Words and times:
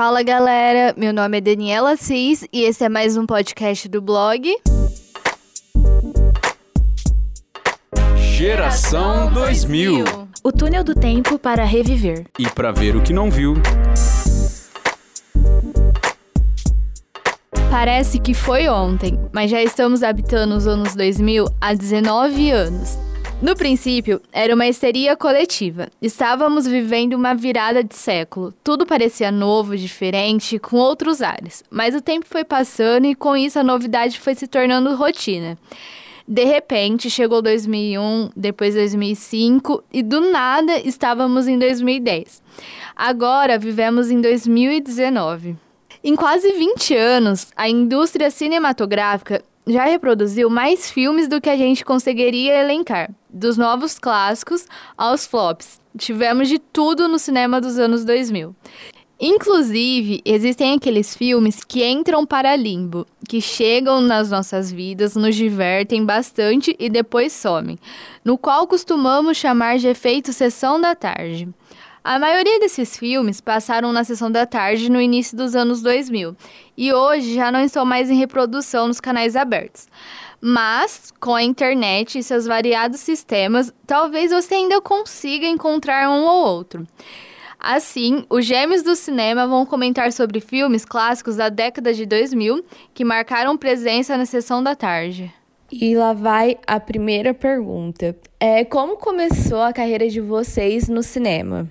Fala 0.00 0.22
galera, 0.22 0.94
meu 0.96 1.12
nome 1.12 1.36
é 1.36 1.40
Daniela 1.42 1.94
Cis 1.94 2.48
e 2.50 2.62
esse 2.62 2.82
é 2.82 2.88
mais 2.88 3.18
um 3.18 3.26
podcast 3.26 3.86
do 3.86 4.00
blog. 4.00 4.50
Geração 8.16 9.30
2000 9.30 10.04
O 10.42 10.50
túnel 10.50 10.82
do 10.82 10.94
tempo 10.94 11.38
para 11.38 11.64
reviver. 11.64 12.24
E 12.38 12.48
para 12.48 12.72
ver 12.72 12.96
o 12.96 13.02
que 13.02 13.12
não 13.12 13.30
viu. 13.30 13.56
Parece 17.70 18.18
que 18.18 18.32
foi 18.32 18.70
ontem, 18.70 19.20
mas 19.34 19.50
já 19.50 19.62
estamos 19.62 20.02
habitando 20.02 20.56
os 20.56 20.66
anos 20.66 20.94
2000 20.94 21.44
há 21.60 21.74
19 21.74 22.50
anos. 22.50 23.09
No 23.42 23.56
princípio, 23.56 24.20
era 24.30 24.54
uma 24.54 24.66
histeria 24.66 25.16
coletiva. 25.16 25.88
Estávamos 26.02 26.66
vivendo 26.66 27.14
uma 27.14 27.32
virada 27.34 27.82
de 27.82 27.94
século. 27.94 28.52
Tudo 28.62 28.84
parecia 28.84 29.32
novo, 29.32 29.78
diferente, 29.78 30.58
com 30.58 30.76
outros 30.76 31.22
ares. 31.22 31.64
Mas 31.70 31.94
o 31.94 32.02
tempo 32.02 32.26
foi 32.28 32.44
passando 32.44 33.06
e 33.06 33.14
com 33.14 33.34
isso 33.34 33.58
a 33.58 33.62
novidade 33.62 34.20
foi 34.20 34.34
se 34.34 34.46
tornando 34.46 34.94
rotina. 34.94 35.56
De 36.28 36.44
repente, 36.44 37.08
chegou 37.08 37.40
2001, 37.40 38.30
depois 38.36 38.74
2005 38.74 39.84
e 39.90 40.02
do 40.02 40.20
nada 40.20 40.78
estávamos 40.78 41.48
em 41.48 41.58
2010. 41.58 42.42
Agora 42.94 43.58
vivemos 43.58 44.10
em 44.10 44.20
2019. 44.20 45.56
Em 46.04 46.14
quase 46.14 46.52
20 46.52 46.94
anos, 46.94 47.48
a 47.56 47.68
indústria 47.70 48.30
cinematográfica 48.30 49.42
já 49.70 49.84
reproduziu 49.84 50.50
mais 50.50 50.90
filmes 50.90 51.28
do 51.28 51.40
que 51.40 51.48
a 51.48 51.56
gente 51.56 51.84
conseguiria 51.84 52.60
elencar, 52.60 53.10
dos 53.28 53.56
novos 53.56 53.98
clássicos 53.98 54.66
aos 54.96 55.26
flops. 55.26 55.80
Tivemos 55.96 56.48
de 56.48 56.58
tudo 56.58 57.08
no 57.08 57.18
cinema 57.18 57.60
dos 57.60 57.78
anos 57.78 58.04
2000. 58.04 58.54
Inclusive, 59.22 60.22
existem 60.24 60.74
aqueles 60.74 61.14
filmes 61.14 61.62
que 61.62 61.84
entram 61.84 62.24
para 62.24 62.56
limbo, 62.56 63.06
que 63.28 63.38
chegam 63.38 64.00
nas 64.00 64.30
nossas 64.30 64.72
vidas, 64.72 65.14
nos 65.14 65.36
divertem 65.36 66.06
bastante 66.06 66.74
e 66.78 66.88
depois 66.88 67.34
somem, 67.34 67.78
no 68.24 68.38
qual 68.38 68.66
costumamos 68.66 69.36
chamar 69.36 69.78
de 69.78 69.88
efeito 69.88 70.32
sessão 70.32 70.80
da 70.80 70.94
tarde. 70.94 71.46
A 72.02 72.18
maioria 72.18 72.58
desses 72.58 72.96
filmes 72.96 73.42
passaram 73.42 73.92
na 73.92 74.04
sessão 74.04 74.32
da 74.32 74.46
tarde 74.46 74.90
no 74.90 74.98
início 74.98 75.36
dos 75.36 75.54
anos 75.54 75.82
2000 75.82 76.34
e 76.74 76.90
hoje 76.94 77.34
já 77.34 77.52
não 77.52 77.60
estão 77.62 77.84
mais 77.84 78.08
em 78.08 78.16
reprodução 78.16 78.88
nos 78.88 79.00
canais 79.00 79.36
abertos. 79.36 79.86
Mas, 80.40 81.12
com 81.20 81.34
a 81.34 81.42
internet 81.42 82.18
e 82.18 82.22
seus 82.22 82.46
variados 82.46 83.00
sistemas, 83.00 83.70
talvez 83.86 84.30
você 84.30 84.54
ainda 84.54 84.80
consiga 84.80 85.46
encontrar 85.46 86.08
um 86.08 86.24
ou 86.24 86.46
outro. 86.46 86.86
Assim, 87.58 88.24
os 88.30 88.46
gêmeos 88.46 88.82
do 88.82 88.96
cinema 88.96 89.46
vão 89.46 89.66
comentar 89.66 90.10
sobre 90.10 90.40
filmes 90.40 90.86
clássicos 90.86 91.36
da 91.36 91.50
década 91.50 91.92
de 91.92 92.06
2000 92.06 92.64
que 92.94 93.04
marcaram 93.04 93.58
presença 93.58 94.16
na 94.16 94.24
sessão 94.24 94.62
da 94.62 94.74
tarde. 94.74 95.30
E 95.70 95.94
lá 95.94 96.14
vai 96.14 96.56
a 96.66 96.80
primeira 96.80 97.34
pergunta. 97.34 98.16
É, 98.40 98.64
como 98.64 98.96
começou 98.96 99.60
a 99.60 99.74
carreira 99.74 100.08
de 100.08 100.22
vocês 100.22 100.88
no 100.88 101.02
cinema? 101.02 101.68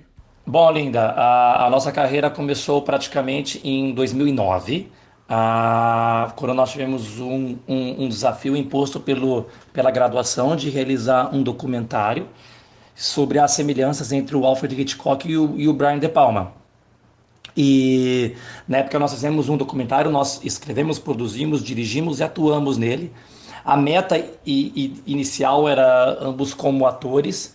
Bom, 0.50 0.68
Linda, 0.72 1.10
a, 1.10 1.66
a 1.66 1.70
nossa 1.70 1.92
carreira 1.92 2.28
começou 2.28 2.82
praticamente 2.82 3.60
em 3.62 3.94
2009, 3.94 4.90
a, 5.28 6.32
quando 6.34 6.54
nós 6.54 6.72
tivemos 6.72 7.20
um, 7.20 7.56
um, 7.68 8.02
um, 8.02 8.08
desafio 8.08 8.56
imposto 8.56 8.98
pelo, 8.98 9.46
pela 9.72 9.92
graduação 9.92 10.56
de 10.56 10.68
realizar 10.68 11.32
um 11.32 11.40
documentário 11.40 12.26
sobre 12.96 13.38
as 13.38 13.52
semelhanças 13.52 14.10
entre 14.10 14.34
o 14.34 14.44
Alfred 14.44 14.74
Hitchcock 14.80 15.30
e 15.30 15.38
o, 15.38 15.54
e 15.56 15.68
o 15.68 15.72
Brian 15.72 16.00
De 16.00 16.08
Palma. 16.08 16.52
E 17.56 18.34
na 18.66 18.78
época 18.78 18.98
nós 18.98 19.12
fizemos 19.12 19.48
um 19.48 19.56
documentário, 19.56 20.10
nós 20.10 20.40
escrevemos, 20.44 20.98
produzimos, 20.98 21.62
dirigimos 21.62 22.18
e 22.18 22.24
atuamos 22.24 22.76
nele. 22.76 23.12
A 23.64 23.76
meta 23.76 24.18
i, 24.18 24.26
i, 24.44 25.02
inicial 25.06 25.68
era 25.68 26.18
ambos 26.20 26.52
como 26.52 26.88
atores 26.88 27.54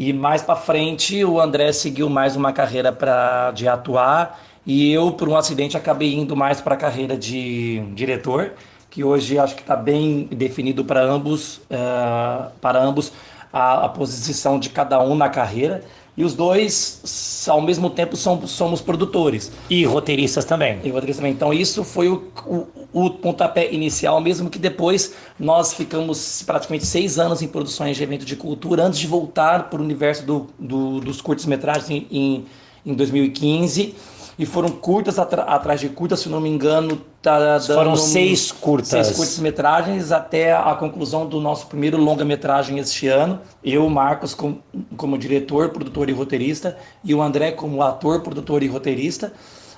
e 0.00 0.14
mais 0.14 0.40
para 0.40 0.56
frente, 0.56 1.22
o 1.26 1.38
André 1.38 1.70
seguiu 1.74 2.08
mais 2.08 2.34
uma 2.34 2.54
carreira 2.54 2.90
para 2.90 3.50
de 3.50 3.68
atuar 3.68 4.40
e 4.64 4.90
eu, 4.90 5.12
por 5.12 5.28
um 5.28 5.36
acidente, 5.36 5.76
acabei 5.76 6.14
indo 6.14 6.34
mais 6.34 6.58
para 6.58 6.74
a 6.74 6.78
carreira 6.78 7.18
de 7.18 7.80
diretor, 7.94 8.52
que 8.88 9.04
hoje 9.04 9.38
acho 9.38 9.54
que 9.54 9.60
está 9.60 9.76
bem 9.76 10.26
definido 10.32 10.86
para 10.86 11.02
ambos, 11.02 11.58
uh, 11.70 12.50
para 12.62 12.82
ambos 12.82 13.12
a, 13.52 13.84
a 13.84 13.88
posição 13.90 14.58
de 14.58 14.70
cada 14.70 14.98
um 15.02 15.14
na 15.14 15.28
carreira. 15.28 15.84
E 16.16 16.24
os 16.24 16.34
dois, 16.34 17.46
ao 17.48 17.60
mesmo 17.60 17.88
tempo, 17.88 18.16
são, 18.16 18.46
somos 18.46 18.80
produtores. 18.80 19.50
E 19.70 19.84
roteiristas 19.84 20.44
também. 20.44 20.78
E 20.84 20.88
roteiristas 20.88 21.16
também. 21.16 21.32
Então, 21.32 21.52
isso 21.52 21.84
foi 21.84 22.08
o, 22.08 22.24
o, 22.44 22.66
o, 22.92 23.10
pontapé 23.10 23.72
inicial, 23.72 24.20
mesmo 24.20 24.50
que 24.50 24.58
depois 24.58 25.14
nós 25.38 25.72
ficamos 25.72 26.42
praticamente 26.42 26.84
seis 26.84 27.18
anos 27.18 27.42
em 27.42 27.48
produções 27.48 27.96
de 27.96 28.02
evento 28.02 28.24
de 28.24 28.36
cultura, 28.36 28.84
antes 28.84 28.98
de 28.98 29.06
voltar 29.06 29.70
para 29.70 29.80
o 29.80 29.84
universo 29.84 30.24
do, 30.26 30.46
do, 30.58 31.00
dos 31.00 31.20
curtos-metragens 31.20 31.88
em, 31.90 32.06
em, 32.10 32.44
em 32.84 32.94
2015 32.94 33.94
e 34.38 34.46
foram 34.46 34.70
curtas 34.70 35.18
atrás 35.18 35.80
de 35.80 35.88
curtas, 35.88 36.20
se 36.20 36.28
não 36.28 36.40
me 36.40 36.48
engano, 36.48 37.00
tá 37.20 37.60
foram 37.60 37.96
seis 37.96 38.50
curtas, 38.50 38.88
seis 38.88 39.16
curtas-metragens 39.16 40.12
até 40.12 40.52
a 40.52 40.74
conclusão 40.74 41.26
do 41.26 41.40
nosso 41.40 41.66
primeiro 41.66 41.96
longa-metragem 41.98 42.78
este 42.78 43.08
ano. 43.08 43.40
Eu, 43.62 43.88
Marcos, 43.88 44.34
como, 44.34 44.62
como 44.96 45.18
diretor, 45.18 45.70
produtor 45.70 46.08
e 46.08 46.12
roteirista, 46.12 46.76
e 47.04 47.14
o 47.14 47.20
André 47.20 47.52
como 47.52 47.82
ator, 47.82 48.20
produtor 48.20 48.62
e 48.62 48.68
roteirista. 48.68 49.32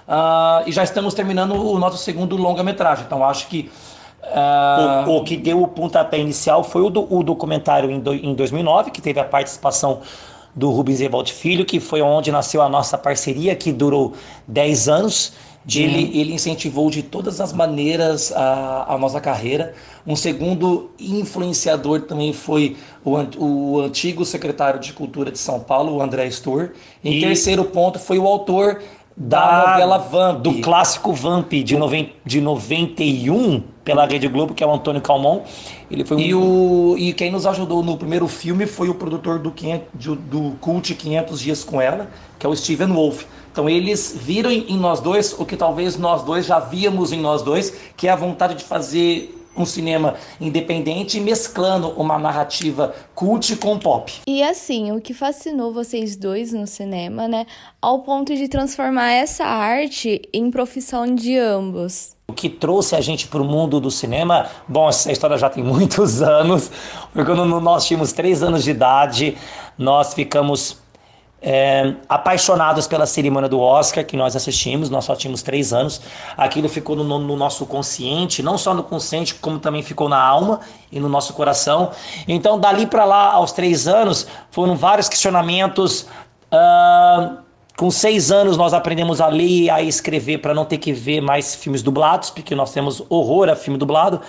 Uh, 0.06 0.68
e 0.68 0.72
já 0.72 0.82
estamos 0.82 1.14
terminando 1.14 1.54
o 1.54 1.78
nosso 1.78 1.98
segundo 1.98 2.36
longa-metragem. 2.36 3.04
Então 3.06 3.24
acho 3.24 3.48
que 3.48 3.70
Uh... 4.22 5.10
O, 5.10 5.16
o, 5.16 5.24
que 5.24 5.36
deu 5.36 5.60
o 5.60 5.66
pontapé 5.66 6.16
inicial 6.16 6.62
foi 6.62 6.80
o, 6.82 6.88
do, 6.88 7.12
o 7.12 7.24
documentário 7.24 7.90
em, 7.90 7.98
do, 7.98 8.14
em 8.14 8.34
2009, 8.34 8.92
que 8.92 9.02
teve 9.02 9.18
a 9.18 9.24
participação 9.24 10.00
do 10.54 10.70
Rubens 10.70 11.00
Evald 11.00 11.32
Filho, 11.32 11.64
que 11.64 11.80
foi 11.80 12.02
onde 12.02 12.30
nasceu 12.30 12.62
a 12.62 12.68
nossa 12.68 12.98
parceria, 12.98 13.54
que 13.56 13.72
durou 13.72 14.14
10 14.46 14.88
anos. 14.88 15.32
De... 15.64 15.82
Ele, 15.82 16.18
ele 16.18 16.32
incentivou 16.34 16.90
de 16.90 17.04
todas 17.04 17.40
as 17.40 17.52
maneiras 17.52 18.32
a, 18.32 18.94
a 18.94 18.98
nossa 18.98 19.20
carreira. 19.20 19.74
Um 20.04 20.16
segundo 20.16 20.90
influenciador 20.98 22.00
também 22.02 22.32
foi 22.32 22.76
o, 23.04 23.16
o 23.38 23.80
antigo 23.80 24.24
secretário 24.24 24.80
de 24.80 24.92
Cultura 24.92 25.30
de 25.30 25.38
São 25.38 25.60
Paulo, 25.60 25.94
o 25.94 26.02
André 26.02 26.26
Stor. 26.30 26.72
Em 27.04 27.18
e... 27.18 27.20
terceiro 27.20 27.64
ponto 27.64 28.00
foi 28.00 28.18
o 28.18 28.26
autor 28.26 28.82
da, 29.16 29.64
da 29.64 29.70
novela 29.70 29.98
Vamp. 29.98 30.42
Do 30.42 30.60
clássico 30.60 31.12
Vamp 31.12 31.52
de, 31.52 31.76
noven, 31.76 32.12
de 32.24 32.40
91 32.40 33.62
pela 33.84 34.06
Rede 34.06 34.28
Globo, 34.28 34.54
que 34.54 34.62
é 34.62 34.66
o 34.66 34.72
Antônio 34.72 35.00
Calmon. 35.00 35.42
Ele 35.90 36.04
foi 36.04 36.16
um... 36.16 36.20
e, 36.20 36.34
o, 36.34 36.94
e 36.98 37.12
quem 37.12 37.30
nos 37.30 37.46
ajudou 37.46 37.82
no 37.82 37.96
primeiro 37.96 38.26
filme 38.28 38.66
foi 38.66 38.88
o 38.88 38.94
produtor 38.94 39.38
do, 39.38 39.52
do, 39.94 40.16
do 40.16 40.56
Cult 40.60 40.94
500 40.94 41.40
Dias 41.40 41.64
com 41.64 41.80
Ela, 41.80 42.08
que 42.38 42.46
é 42.46 42.48
o 42.48 42.54
Steven 42.54 42.92
Wolf. 42.92 43.24
Então 43.50 43.68
eles 43.68 44.16
viram 44.18 44.50
em 44.50 44.78
nós 44.78 45.00
dois 45.00 45.34
o 45.38 45.44
que 45.44 45.56
talvez 45.56 45.98
nós 45.98 46.22
dois 46.22 46.46
já 46.46 46.58
víamos 46.58 47.12
em 47.12 47.20
nós 47.20 47.42
dois, 47.42 47.76
que 47.96 48.08
é 48.08 48.10
a 48.10 48.16
vontade 48.16 48.54
de 48.54 48.64
fazer 48.64 49.41
um 49.56 49.64
cinema 49.64 50.14
independente 50.40 51.20
mesclando 51.20 51.90
uma 51.90 52.18
narrativa 52.18 52.94
cult 53.14 53.56
com 53.56 53.78
pop. 53.78 54.12
E 54.26 54.42
assim, 54.42 54.92
o 54.92 55.00
que 55.00 55.14
fascinou 55.14 55.72
vocês 55.72 56.16
dois 56.16 56.52
no 56.52 56.66
cinema, 56.66 57.28
né, 57.28 57.46
ao 57.80 58.00
ponto 58.00 58.34
de 58.34 58.48
transformar 58.48 59.10
essa 59.12 59.44
arte 59.44 60.22
em 60.32 60.50
profissão 60.50 61.14
de 61.14 61.36
ambos? 61.36 62.16
O 62.28 62.32
que 62.32 62.48
trouxe 62.48 62.96
a 62.96 63.00
gente 63.00 63.28
para 63.28 63.42
o 63.42 63.44
mundo 63.44 63.78
do 63.78 63.90
cinema, 63.90 64.46
bom, 64.66 64.88
essa 64.88 65.12
história 65.12 65.36
já 65.36 65.50
tem 65.50 65.62
muitos 65.64 66.22
anos, 66.22 66.70
porque 67.12 67.30
quando 67.34 67.60
nós 67.60 67.86
tínhamos 67.86 68.12
três 68.12 68.42
anos 68.42 68.64
de 68.64 68.70
idade, 68.70 69.36
nós 69.76 70.14
ficamos 70.14 70.81
é, 71.42 71.94
apaixonados 72.08 72.86
pela 72.86 73.04
cerimônia 73.04 73.48
do 73.48 73.58
Oscar 73.58 74.04
que 74.04 74.16
nós 74.16 74.36
assistimos, 74.36 74.88
nós 74.88 75.04
só 75.04 75.16
tínhamos 75.16 75.42
três 75.42 75.72
anos. 75.72 76.00
Aquilo 76.36 76.68
ficou 76.68 76.94
no, 76.94 77.18
no, 77.18 77.36
nosso 77.36 77.66
consciente, 77.66 78.42
não 78.42 78.56
só 78.56 78.72
no 78.72 78.84
consciente, 78.84 79.34
como 79.34 79.58
também 79.58 79.82
ficou 79.82 80.08
na 80.08 80.22
alma 80.22 80.60
e 80.90 81.00
no 81.00 81.08
nosso 81.08 81.32
coração. 81.32 81.90
Então, 82.28 82.60
dali 82.60 82.86
para 82.86 83.04
lá, 83.04 83.32
aos 83.32 83.50
três 83.50 83.88
anos, 83.88 84.26
foram 84.50 84.76
vários 84.76 85.08
questionamentos. 85.08 86.06
Uh, 86.52 87.42
com 87.76 87.90
seis 87.90 88.30
anos, 88.30 88.56
nós 88.56 88.72
aprendemos 88.72 89.20
a 89.20 89.26
ler 89.26 89.48
e 89.48 89.70
a 89.70 89.82
escrever 89.82 90.38
para 90.38 90.54
não 90.54 90.64
ter 90.64 90.78
que 90.78 90.92
ver 90.92 91.20
mais 91.20 91.54
filmes 91.54 91.82
dublados, 91.82 92.30
porque 92.30 92.54
nós 92.54 92.72
temos 92.72 93.02
horror 93.08 93.48
a 93.48 93.56
filme 93.56 93.78
dublado. 93.78 94.20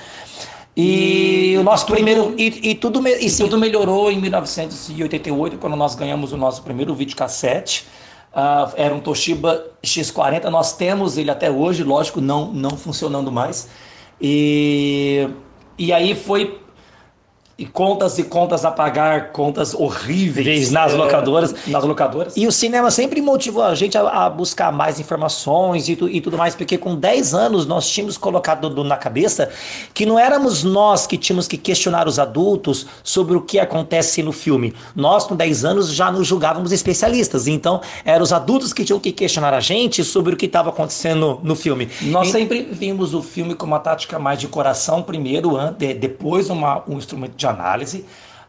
E, 0.75 1.55
o 1.59 1.63
nosso 1.63 1.85
tudo, 1.85 1.95
primeiro. 1.95 2.33
E, 2.37 2.71
e 2.71 2.75
tudo, 2.75 3.07
e 3.07 3.31
tudo 3.31 3.57
melhorou 3.57 4.11
em 4.11 4.19
1988, 4.19 5.57
quando 5.57 5.75
nós 5.75 5.95
ganhamos 5.95 6.33
o 6.33 6.37
nosso 6.37 6.63
primeiro 6.63 6.93
videocassete. 6.95 7.85
Uh, 8.33 8.73
era 8.75 8.95
um 8.95 8.99
Toshiba 8.99 9.63
X40, 9.83 10.45
nós 10.45 10.75
temos 10.75 11.19
ele 11.19 11.29
até 11.29 11.51
hoje, 11.51 11.83
lógico, 11.83 12.19
não, 12.19 12.51
não 12.51 12.71
funcionando 12.71 13.31
mais. 13.31 13.69
E, 14.19 15.29
e 15.77 15.93
aí 15.93 16.15
foi 16.15 16.62
e 17.57 17.65
contas 17.65 18.17
e 18.17 18.23
contas 18.23 18.65
a 18.65 18.71
pagar, 18.71 19.31
contas 19.31 19.75
horríveis 19.75 20.71
nas 20.71 20.93
é, 20.93 20.95
locadoras. 20.95 21.53
Nas 21.67 21.83
locadoras. 21.83 22.35
E 22.35 22.47
o 22.47 22.51
cinema 22.51 22.89
sempre 22.89 23.21
motivou 23.21 23.63
a 23.63 23.75
gente 23.75 23.95
a, 23.95 24.25
a 24.25 24.29
buscar 24.29 24.71
mais 24.71 24.99
informações 24.99 25.87
e, 25.87 25.95
tu, 25.95 26.09
e, 26.09 26.19
tudo 26.19 26.37
mais, 26.37 26.55
porque 26.55 26.77
com 26.79 26.95
10 26.95 27.35
anos 27.35 27.67
nós 27.67 27.87
tínhamos 27.87 28.17
colocado 28.17 28.69
do, 28.69 28.83
na 28.83 28.97
cabeça 28.97 29.49
que 29.93 30.05
não 30.05 30.17
éramos 30.17 30.63
nós 30.63 31.05
que 31.05 31.15
tínhamos 31.15 31.47
que 31.47 31.57
questionar 31.57 32.07
os 32.07 32.17
adultos 32.17 32.87
sobre 33.03 33.37
o 33.37 33.41
que 33.41 33.59
acontece 33.59 34.23
no 34.23 34.31
filme. 34.31 34.73
Nós, 34.95 35.25
com 35.25 35.35
10 35.35 35.63
anos, 35.63 35.93
já 35.93 36.11
nos 36.11 36.27
julgávamos 36.27 36.71
especialistas. 36.71 37.47
Então, 37.47 37.81
eram 38.03 38.23
os 38.23 38.33
adultos 38.33 38.73
que 38.73 38.83
tinham 38.83 38.99
que 38.99 39.11
questionar 39.11 39.53
a 39.53 39.59
gente 39.59 40.03
sobre 40.03 40.33
o 40.33 40.37
que 40.37 40.47
estava 40.47 40.69
acontecendo 40.69 41.39
no 41.43 41.55
filme. 41.55 41.87
Nós 42.01 42.29
e... 42.29 42.31
sempre 42.31 42.67
vimos 42.71 43.13
o 43.13 43.21
filme 43.21 43.53
com 43.53 43.67
uma 43.67 43.79
tática 43.79 44.17
mais 44.17 44.39
de 44.39 44.47
coração 44.47 45.03
primeiro, 45.03 45.51
depois 45.99 46.49
uma, 46.49 46.83
um 46.87 46.97
instrumento 46.97 47.35
de 47.35 47.42
análise. 47.47 48.05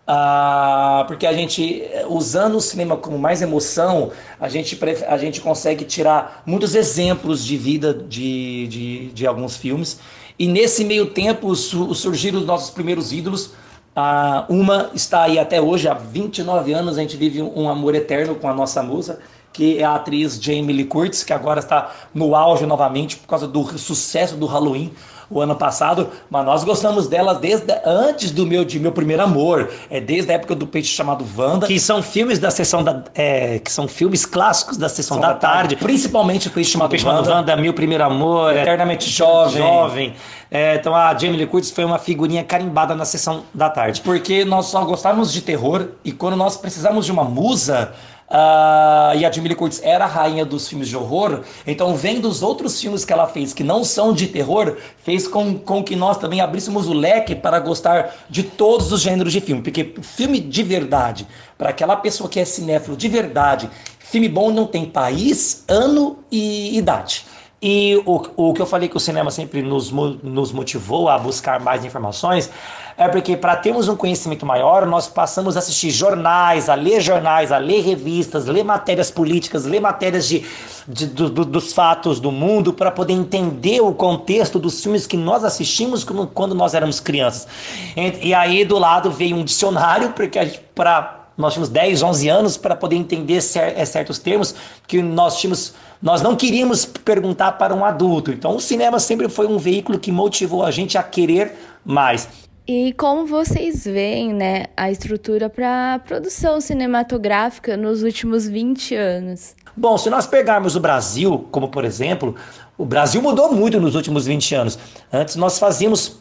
Ah, 0.06 1.04
porque 1.06 1.26
a 1.26 1.32
gente, 1.32 1.82
usando 2.08 2.56
o 2.56 2.60
cinema 2.60 2.96
como 2.96 3.18
mais 3.18 3.40
emoção, 3.40 4.12
a 4.38 4.48
gente, 4.48 4.78
a 5.08 5.16
gente 5.16 5.40
consegue 5.40 5.84
tirar 5.84 6.42
muitos 6.44 6.74
exemplos 6.74 7.44
de 7.44 7.56
vida 7.56 7.94
de, 7.94 8.66
de, 8.66 9.06
de 9.12 9.26
alguns 9.26 9.56
filmes. 9.56 10.00
E 10.38 10.46
nesse 10.46 10.84
meio 10.84 11.06
tempo 11.06 11.54
surgiram 11.54 12.40
os 12.40 12.46
nossos 12.46 12.70
primeiros 12.70 13.12
ídolos. 13.12 13.52
Ah, 13.96 14.44
uma 14.48 14.90
está 14.92 15.22
aí 15.22 15.38
até 15.38 15.60
hoje, 15.60 15.88
há 15.88 15.94
29 15.94 16.72
anos, 16.72 16.98
a 16.98 17.00
gente 17.00 17.16
vive 17.16 17.40
um 17.40 17.68
amor 17.68 17.94
eterno 17.94 18.34
com 18.34 18.48
a 18.48 18.52
nossa 18.52 18.82
musa, 18.82 19.20
que 19.52 19.78
é 19.78 19.84
a 19.84 19.94
atriz 19.94 20.34
Jamie 20.42 20.74
Lee 20.74 20.84
Curtis, 20.84 21.22
que 21.22 21.32
agora 21.32 21.60
está 21.60 21.92
no 22.12 22.34
auge 22.34 22.66
novamente 22.66 23.16
por 23.16 23.28
causa 23.28 23.46
do 23.46 23.78
sucesso 23.78 24.36
do 24.36 24.46
Halloween 24.46 24.92
o 25.30 25.40
ano 25.40 25.54
passado, 25.56 26.08
mas 26.30 26.44
nós 26.44 26.64
gostamos 26.64 27.06
dela 27.06 27.34
desde 27.34 27.72
antes 27.84 28.30
do 28.30 28.46
meu 28.46 28.64
de 28.64 28.78
meu 28.78 28.92
primeiro 28.92 29.22
amor, 29.22 29.70
é 29.90 30.00
desde 30.00 30.30
a 30.30 30.34
época 30.34 30.54
do 30.54 30.66
peixe 30.66 30.94
chamado 30.94 31.24
Wanda, 31.36 31.66
que 31.66 31.78
são 31.78 32.02
filmes 32.02 32.38
da 32.38 32.50
sessão 32.50 32.82
da 32.82 33.04
é, 33.14 33.58
que 33.58 33.70
são 33.70 33.88
filmes 33.88 34.26
clássicos 34.26 34.76
da 34.76 34.88
sessão 34.88 35.20
da, 35.20 35.28
da, 35.28 35.34
tarde, 35.34 35.76
principalmente 35.76 36.48
o 36.48 36.50
peixe 36.50 36.72
chamado, 36.72 36.90
peixe 36.90 37.04
chamado 37.04 37.26
Wanda, 37.26 37.52
Wanda, 37.52 37.56
meu 37.56 37.72
primeiro 37.72 38.04
amor, 38.04 38.54
é 38.54 38.62
eternamente 38.62 39.08
jovem, 39.08 39.62
jovem. 39.62 40.14
É, 40.50 40.76
então 40.76 40.94
a 40.94 41.12
Jamie 41.16 41.36
Lee 41.36 41.46
Curtis 41.46 41.70
foi 41.70 41.84
uma 41.84 41.98
figurinha 41.98 42.44
carimbada 42.44 42.94
na 42.94 43.04
sessão 43.04 43.42
da 43.52 43.68
tarde, 43.68 44.00
porque 44.02 44.44
nós 44.44 44.66
só 44.66 44.84
gostávamos 44.84 45.32
de 45.32 45.40
terror 45.40 45.88
e 46.04 46.12
quando 46.12 46.36
nós 46.36 46.56
precisamos 46.56 47.06
de 47.06 47.12
uma 47.12 47.24
musa 47.24 47.92
Uh, 48.28 49.14
e 49.16 49.24
a 49.24 49.30
Jamie 49.30 49.48
Lee 49.48 49.56
Curtis 49.56 49.80
era 49.82 50.04
a 50.04 50.08
rainha 50.08 50.46
dos 50.46 50.66
filmes 50.66 50.88
de 50.88 50.96
horror, 50.96 51.42
então 51.66 51.94
vendo 51.94 52.26
os 52.26 52.42
outros 52.42 52.80
filmes 52.80 53.04
que 53.04 53.12
ela 53.12 53.26
fez 53.26 53.52
que 53.52 53.62
não 53.62 53.84
são 53.84 54.14
de 54.14 54.26
terror, 54.26 54.78
fez 54.96 55.28
com, 55.28 55.58
com 55.58 55.84
que 55.84 55.94
nós 55.94 56.16
também 56.16 56.40
abríssemos 56.40 56.88
o 56.88 56.94
leque 56.94 57.34
para 57.34 57.60
gostar 57.60 58.14
de 58.30 58.42
todos 58.42 58.90
os 58.92 59.02
gêneros 59.02 59.32
de 59.32 59.42
filme, 59.42 59.62
porque 59.62 59.94
filme 60.00 60.40
de 60.40 60.62
verdade, 60.62 61.28
para 61.58 61.68
aquela 61.68 61.96
pessoa 61.96 62.28
que 62.28 62.40
é 62.40 62.44
cinéfilo 62.46 62.96
de 62.96 63.08
verdade, 63.08 63.68
filme 64.00 64.28
bom 64.28 64.50
não 64.50 64.66
tem 64.66 64.86
país, 64.86 65.62
ano 65.68 66.18
e 66.32 66.78
idade. 66.78 67.26
E 67.66 67.96
o, 68.04 68.22
o 68.36 68.52
que 68.52 68.60
eu 68.60 68.66
falei 68.66 68.90
que 68.90 68.96
o 68.98 69.00
cinema 69.00 69.30
sempre 69.30 69.62
nos, 69.62 69.90
nos 69.90 70.52
motivou 70.52 71.08
a 71.08 71.16
buscar 71.16 71.58
mais 71.60 71.82
informações 71.82 72.50
é 72.94 73.08
porque 73.08 73.38
para 73.38 73.56
termos 73.56 73.88
um 73.88 73.96
conhecimento 73.96 74.44
maior, 74.44 74.84
nós 74.86 75.08
passamos 75.08 75.56
a 75.56 75.60
assistir 75.60 75.90
jornais, 75.90 76.68
a 76.68 76.74
ler 76.74 77.00
jornais, 77.00 77.50
a 77.50 77.56
ler 77.56 77.80
revistas, 77.80 78.44
ler 78.44 78.64
matérias 78.64 79.10
políticas, 79.10 79.64
ler 79.64 79.80
matérias 79.80 80.28
de, 80.28 80.44
de 80.86 81.06
do, 81.06 81.30
do, 81.30 81.44
dos 81.46 81.72
fatos 81.72 82.20
do 82.20 82.30
mundo 82.30 82.74
para 82.74 82.90
poder 82.90 83.14
entender 83.14 83.80
o 83.80 83.94
contexto 83.94 84.58
dos 84.58 84.82
filmes 84.82 85.06
que 85.06 85.16
nós 85.16 85.42
assistimos 85.42 86.04
quando 86.34 86.54
nós 86.54 86.74
éramos 86.74 87.00
crianças. 87.00 87.48
E, 87.96 88.28
e 88.28 88.34
aí 88.34 88.62
do 88.66 88.78
lado 88.78 89.10
veio 89.10 89.36
um 89.36 89.42
dicionário 89.42 90.10
porque 90.10 90.60
para 90.74 91.23
nós 91.36 91.52
tínhamos 91.52 91.68
10, 91.68 92.02
11 92.02 92.28
anos 92.28 92.56
para 92.56 92.76
poder 92.76 92.96
entender 92.96 93.38
eh, 93.56 93.84
certos 93.84 94.18
termos 94.18 94.54
que 94.86 95.02
nós 95.02 95.38
tínhamos 95.40 95.74
nós 96.00 96.20
não 96.20 96.36
queríamos 96.36 96.84
perguntar 96.84 97.52
para 97.52 97.74
um 97.74 97.82
adulto. 97.82 98.30
Então 98.30 98.56
o 98.56 98.60
cinema 98.60 99.00
sempre 99.00 99.26
foi 99.28 99.46
um 99.46 99.56
veículo 99.56 99.98
que 99.98 100.12
motivou 100.12 100.62
a 100.62 100.70
gente 100.70 100.98
a 100.98 101.02
querer 101.02 101.54
mais. 101.82 102.28
E 102.68 102.92
como 102.94 103.26
vocês 103.26 103.84
veem, 103.84 104.32
né, 104.32 104.66
a 104.76 104.90
estrutura 104.90 105.48
para 105.48 105.98
produção 106.06 106.60
cinematográfica 106.60 107.76
nos 107.76 108.02
últimos 108.02 108.46
20 108.46 108.94
anos? 108.94 109.54
Bom, 109.76 109.98
se 109.98 110.08
nós 110.08 110.26
pegarmos 110.26 110.76
o 110.76 110.80
Brasil, 110.80 111.46
como 111.50 111.68
por 111.68 111.84
exemplo, 111.84 112.34
o 112.76 112.84
Brasil 112.84 113.20
mudou 113.20 113.52
muito 113.52 113.80
nos 113.80 113.94
últimos 113.94 114.26
20 114.26 114.54
anos. 114.54 114.78
Antes 115.12 115.36
nós 115.36 115.58
fazíamos 115.58 116.18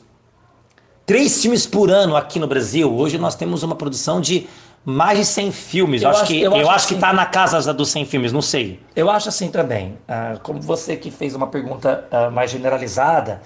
três 1.05 1.41
filmes 1.41 1.65
por 1.65 1.89
ano 1.89 2.15
aqui 2.15 2.39
no 2.39 2.47
Brasil. 2.47 2.93
Hoje 2.93 3.17
nós 3.17 3.35
temos 3.35 3.63
uma 3.63 3.75
produção 3.75 4.19
de 4.19 4.47
mais 4.85 5.17
de 5.17 5.25
100 5.25 5.51
filmes. 5.51 6.01
Eu, 6.01 6.09
eu 6.09 6.15
acho, 6.15 6.25
que 6.25 6.41
eu, 6.41 6.69
acho, 6.69 6.87
que 6.87 6.93
está 6.95 7.07
assim. 7.07 7.15
na 7.15 7.25
casa 7.25 7.73
dos 7.73 7.89
100 7.89 8.05
filmes, 8.05 8.31
não 8.33 8.41
sei. 8.41 8.79
Eu 8.95 9.09
acho 9.09 9.29
assim 9.29 9.49
também. 9.49 9.97
Uh, 10.07 10.39
como 10.41 10.61
você 10.61 10.95
que 10.95 11.09
fez 11.09 11.35
uma 11.35 11.47
pergunta 11.47 12.05
uh, 12.11 12.31
mais 12.31 12.51
generalizada, 12.51 13.41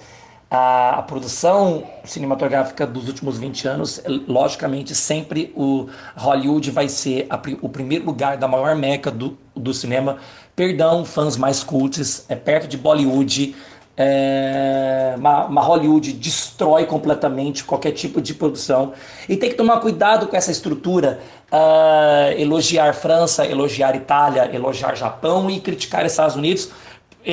a, 0.50 0.98
a, 0.98 1.02
produção 1.02 1.84
cinematográfica 2.04 2.86
dos 2.86 3.06
últimos 3.06 3.38
20 3.38 3.68
anos, 3.68 4.02
logicamente, 4.26 4.94
sempre 4.94 5.52
o 5.54 5.88
Hollywood 6.16 6.70
vai 6.70 6.88
ser 6.88 7.26
a, 7.28 7.40
o 7.60 7.68
primeiro 7.68 8.04
lugar 8.06 8.36
da 8.36 8.48
maior 8.48 8.74
meca 8.74 9.10
do, 9.10 9.38
do 9.54 9.72
cinema. 9.74 10.16
Perdão, 10.56 11.04
fãs 11.04 11.36
mais 11.36 11.62
cultos, 11.62 12.24
é 12.28 12.34
perto 12.34 12.66
de 12.66 12.76
Bollywood. 12.76 13.54
É, 14.00 15.14
uma, 15.16 15.46
uma, 15.46 15.60
Hollywood 15.60 16.12
destrói 16.12 16.86
completamente 16.86 17.64
qualquer 17.64 17.90
tipo 17.90 18.20
de 18.20 18.32
produção 18.32 18.92
e 19.28 19.36
tem 19.36 19.50
que 19.50 19.56
tomar 19.56 19.80
cuidado 19.80 20.28
com 20.28 20.36
essa 20.36 20.52
estrutura 20.52 21.18
uh, 21.50 22.40
elogiar 22.40 22.94
França, 22.94 23.44
elogiar 23.44 23.96
Itália, 23.96 24.54
elogiar 24.54 24.94
Japão 24.94 25.50
e 25.50 25.58
criticar 25.58 26.06
Estados 26.06 26.36
Unidos 26.36 26.70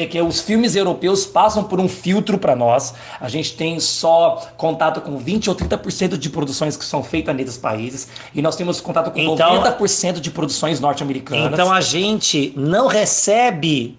que 0.09 0.19
os 0.19 0.41
filmes 0.41 0.75
europeus 0.75 1.25
passam 1.25 1.63
por 1.63 1.79
um 1.79 1.87
filtro 1.87 2.37
para 2.37 2.55
nós. 2.55 2.93
A 3.21 3.29
gente 3.29 3.55
tem 3.55 3.79
só 3.79 4.45
contato 4.57 4.99
com 4.99 5.17
20 5.17 5.49
ou 5.49 5.55
30% 5.55 6.17
de 6.17 6.29
produções 6.29 6.75
que 6.75 6.83
são 6.83 7.01
feitas 7.01 7.33
nesses 7.35 7.57
países 7.57 8.09
e 8.33 8.41
nós 8.41 8.55
temos 8.55 8.81
contato 8.81 9.11
com 9.11 9.19
então, 9.19 9.63
90% 9.63 10.19
de 10.19 10.31
produções 10.31 10.79
norte-americanas. 10.79 11.53
Então 11.53 11.71
a 11.71 11.79
gente 11.79 12.51
não 12.57 12.87
recebe 12.87 13.95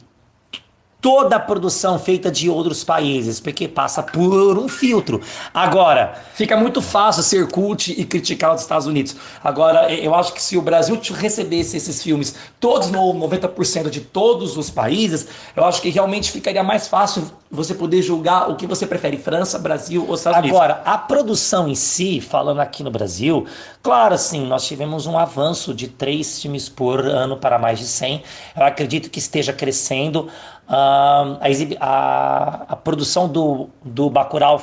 toda 1.06 1.36
a 1.36 1.38
produção 1.38 2.00
feita 2.00 2.32
de 2.32 2.50
outros 2.50 2.82
países, 2.82 3.38
porque 3.38 3.68
passa 3.68 4.02
por 4.02 4.58
um 4.58 4.66
filtro. 4.68 5.20
Agora, 5.54 6.20
fica 6.34 6.56
muito 6.56 6.82
fácil 6.82 7.22
ser 7.22 7.46
cult 7.46 7.92
e 7.96 8.04
criticar 8.04 8.52
os 8.52 8.62
Estados 8.62 8.88
Unidos. 8.88 9.14
Agora, 9.44 9.88
eu 9.94 10.12
acho 10.16 10.32
que 10.32 10.42
se 10.42 10.58
o 10.58 10.60
Brasil 10.60 11.00
recebesse 11.14 11.76
esses 11.76 12.02
filmes, 12.02 12.34
todos 12.58 12.90
no 12.90 13.14
90% 13.14 13.88
de 13.88 14.00
todos 14.00 14.56
os 14.56 14.68
países, 14.68 15.28
eu 15.54 15.64
acho 15.64 15.80
que 15.80 15.90
realmente 15.90 16.32
ficaria 16.32 16.64
mais 16.64 16.88
fácil 16.88 17.30
você 17.48 17.72
poder 17.72 18.02
julgar 18.02 18.50
o 18.50 18.56
que 18.56 18.66
você 18.66 18.84
prefere, 18.84 19.16
França, 19.16 19.60
Brasil 19.60 20.04
ou 20.08 20.16
Estados 20.16 20.40
Unidos. 20.40 20.58
Agora, 20.58 20.82
a 20.84 20.98
produção 20.98 21.68
em 21.68 21.76
si, 21.76 22.20
falando 22.20 22.60
aqui 22.60 22.82
no 22.82 22.90
Brasil, 22.90 23.46
claro, 23.80 24.18
sim, 24.18 24.44
nós 24.44 24.66
tivemos 24.66 25.06
um 25.06 25.16
avanço 25.16 25.72
de 25.72 25.86
três 25.86 26.42
filmes 26.42 26.68
por 26.68 27.06
ano 27.06 27.36
para 27.36 27.60
mais 27.60 27.78
de 27.78 27.86
100. 27.86 28.24
Eu 28.56 28.64
acredito 28.64 29.08
que 29.08 29.20
esteja 29.20 29.52
crescendo. 29.52 30.28
A, 30.68 31.38
a, 31.80 32.64
a, 32.68 32.76
produção 32.76 33.28
do, 33.28 33.68
do 33.84 34.10
Bacurau 34.10 34.60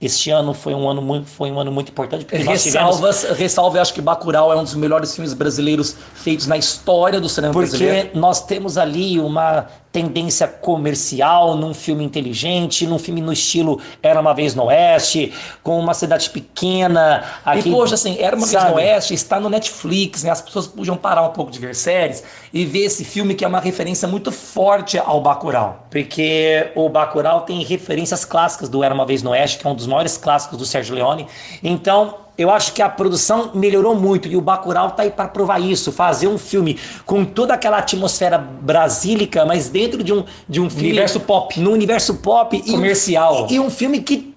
este 0.00 0.30
ano 0.30 0.52
foi 0.52 0.74
um 0.74 0.88
ano 0.88 1.00
muito, 1.00 1.26
foi 1.26 1.50
um 1.50 1.58
ano 1.58 1.72
muito 1.72 1.90
importante. 1.90 2.24
Porque 2.24 2.42
Ressalvas, 2.42 3.20
tivemos... 3.20 3.38
Ressalva, 3.38 3.78
eu 3.78 3.82
acho 3.82 3.94
que 3.94 4.02
Bacurau 4.02 4.52
é 4.52 4.56
um 4.56 4.62
dos 4.62 4.74
melhores 4.74 5.14
filmes 5.14 5.32
brasileiros 5.32 5.96
feitos 6.14 6.46
na 6.46 6.56
história 6.56 7.20
do 7.20 7.28
cinema 7.28 7.52
porque 7.52 7.70
brasileiro. 7.70 8.08
Porque 8.08 8.18
nós 8.18 8.44
temos 8.44 8.76
ali 8.76 9.18
uma 9.18 9.66
tendência 9.96 10.46
comercial, 10.46 11.56
num 11.56 11.72
filme 11.72 12.04
inteligente, 12.04 12.86
num 12.86 12.98
filme 12.98 13.22
no 13.22 13.32
estilo 13.32 13.80
Era 14.02 14.20
Uma 14.20 14.34
Vez 14.34 14.54
no 14.54 14.64
Oeste, 14.64 15.32
com 15.62 15.80
uma 15.80 15.94
cidade 15.94 16.28
pequena. 16.28 17.24
Aqui, 17.42 17.70
e, 17.70 17.72
poxa, 17.72 17.94
assim, 17.94 18.18
Era 18.20 18.36
Uma 18.36 18.46
sabe? 18.46 18.64
Vez 18.66 18.72
no 18.72 18.76
Oeste 18.76 19.14
está 19.14 19.40
no 19.40 19.48
Netflix, 19.48 20.22
né? 20.22 20.30
As 20.30 20.42
pessoas 20.42 20.66
podiam 20.66 20.98
parar 20.98 21.22
um 21.22 21.30
pouco 21.30 21.50
de 21.50 21.58
ver 21.58 21.74
séries 21.74 22.22
e 22.52 22.66
ver 22.66 22.84
esse 22.84 23.06
filme 23.06 23.34
que 23.34 23.42
é 23.42 23.48
uma 23.48 23.60
referência 23.60 24.06
muito 24.06 24.30
forte 24.30 24.98
ao 24.98 25.22
Bacurau. 25.22 25.86
Porque 25.90 26.70
o 26.74 26.90
Bacurau 26.90 27.40
tem 27.42 27.62
referências 27.62 28.22
clássicas 28.26 28.68
do 28.68 28.84
Era 28.84 28.94
Uma 28.94 29.06
Vez 29.06 29.22
no 29.22 29.30
Oeste, 29.30 29.58
que 29.58 29.66
é 29.66 29.70
um 29.70 29.74
dos 29.74 29.85
maiores 29.86 30.16
clássicos 30.16 30.58
do 30.58 30.64
Sérgio 30.64 30.94
Leone. 30.94 31.26
Então, 31.62 32.14
eu 32.38 32.50
acho 32.50 32.72
que 32.72 32.82
a 32.82 32.88
produção 32.88 33.50
melhorou 33.54 33.94
muito 33.94 34.28
e 34.28 34.36
o 34.36 34.40
Bacurau 34.40 34.90
tá 34.90 35.02
aí 35.04 35.10
para 35.10 35.28
provar 35.28 35.58
isso, 35.58 35.90
fazer 35.90 36.28
um 36.28 36.36
filme 36.36 36.78
com 37.04 37.24
toda 37.24 37.54
aquela 37.54 37.78
atmosfera 37.78 38.36
brasílica, 38.36 39.44
mas 39.46 39.68
dentro 39.68 40.04
de 40.04 40.12
um 40.12 40.24
de 40.48 40.60
um 40.60 40.68
filme, 40.68 40.88
universo 40.88 41.20
pop, 41.20 41.58
no 41.58 41.70
universo 41.72 42.14
pop 42.16 42.60
comercial 42.62 43.46
e, 43.50 43.54
e 43.54 43.60
um 43.60 43.70
filme 43.70 44.00
que 44.00 44.36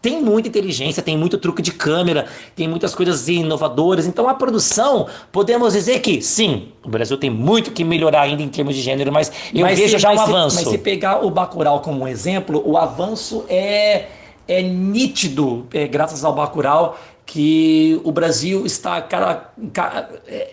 tem 0.00 0.22
muita 0.22 0.48
inteligência, 0.48 1.02
tem 1.02 1.16
muito 1.16 1.38
truque 1.38 1.60
de 1.60 1.72
câmera, 1.72 2.26
tem 2.54 2.68
muitas 2.68 2.94
coisas 2.94 3.28
inovadoras. 3.28 4.06
Então 4.06 4.28
a 4.28 4.34
produção, 4.34 5.06
podemos 5.32 5.72
dizer 5.72 6.00
que 6.00 6.22
sim, 6.22 6.68
o 6.84 6.88
Brasil 6.88 7.16
tem 7.16 7.30
muito 7.30 7.72
que 7.72 7.82
melhorar 7.82 8.22
ainda 8.22 8.42
em 8.42 8.48
termos 8.48 8.76
de 8.76 8.82
gênero, 8.82 9.10
mas 9.10 9.32
eu 9.52 9.62
mas 9.62 9.78
vejo 9.78 9.94
se, 9.94 9.98
já 9.98 10.12
um 10.12 10.20
avanço. 10.20 10.56
mas 10.56 10.68
se 10.68 10.78
pegar 10.78 11.24
o 11.24 11.30
Bacurau 11.30 11.80
como 11.80 12.04
um 12.04 12.08
exemplo, 12.08 12.62
o 12.64 12.76
avanço 12.76 13.44
é 13.48 14.06
é 14.48 14.62
nítido, 14.62 15.66
é, 15.72 15.86
graças 15.86 16.24
ao 16.24 16.34
Bacurau, 16.34 16.98
que 17.26 18.00
o 18.02 18.10
Brasil 18.10 18.64
está 18.64 19.00
cada, 19.02 19.50
ca, 19.72 20.08
é, 20.26 20.50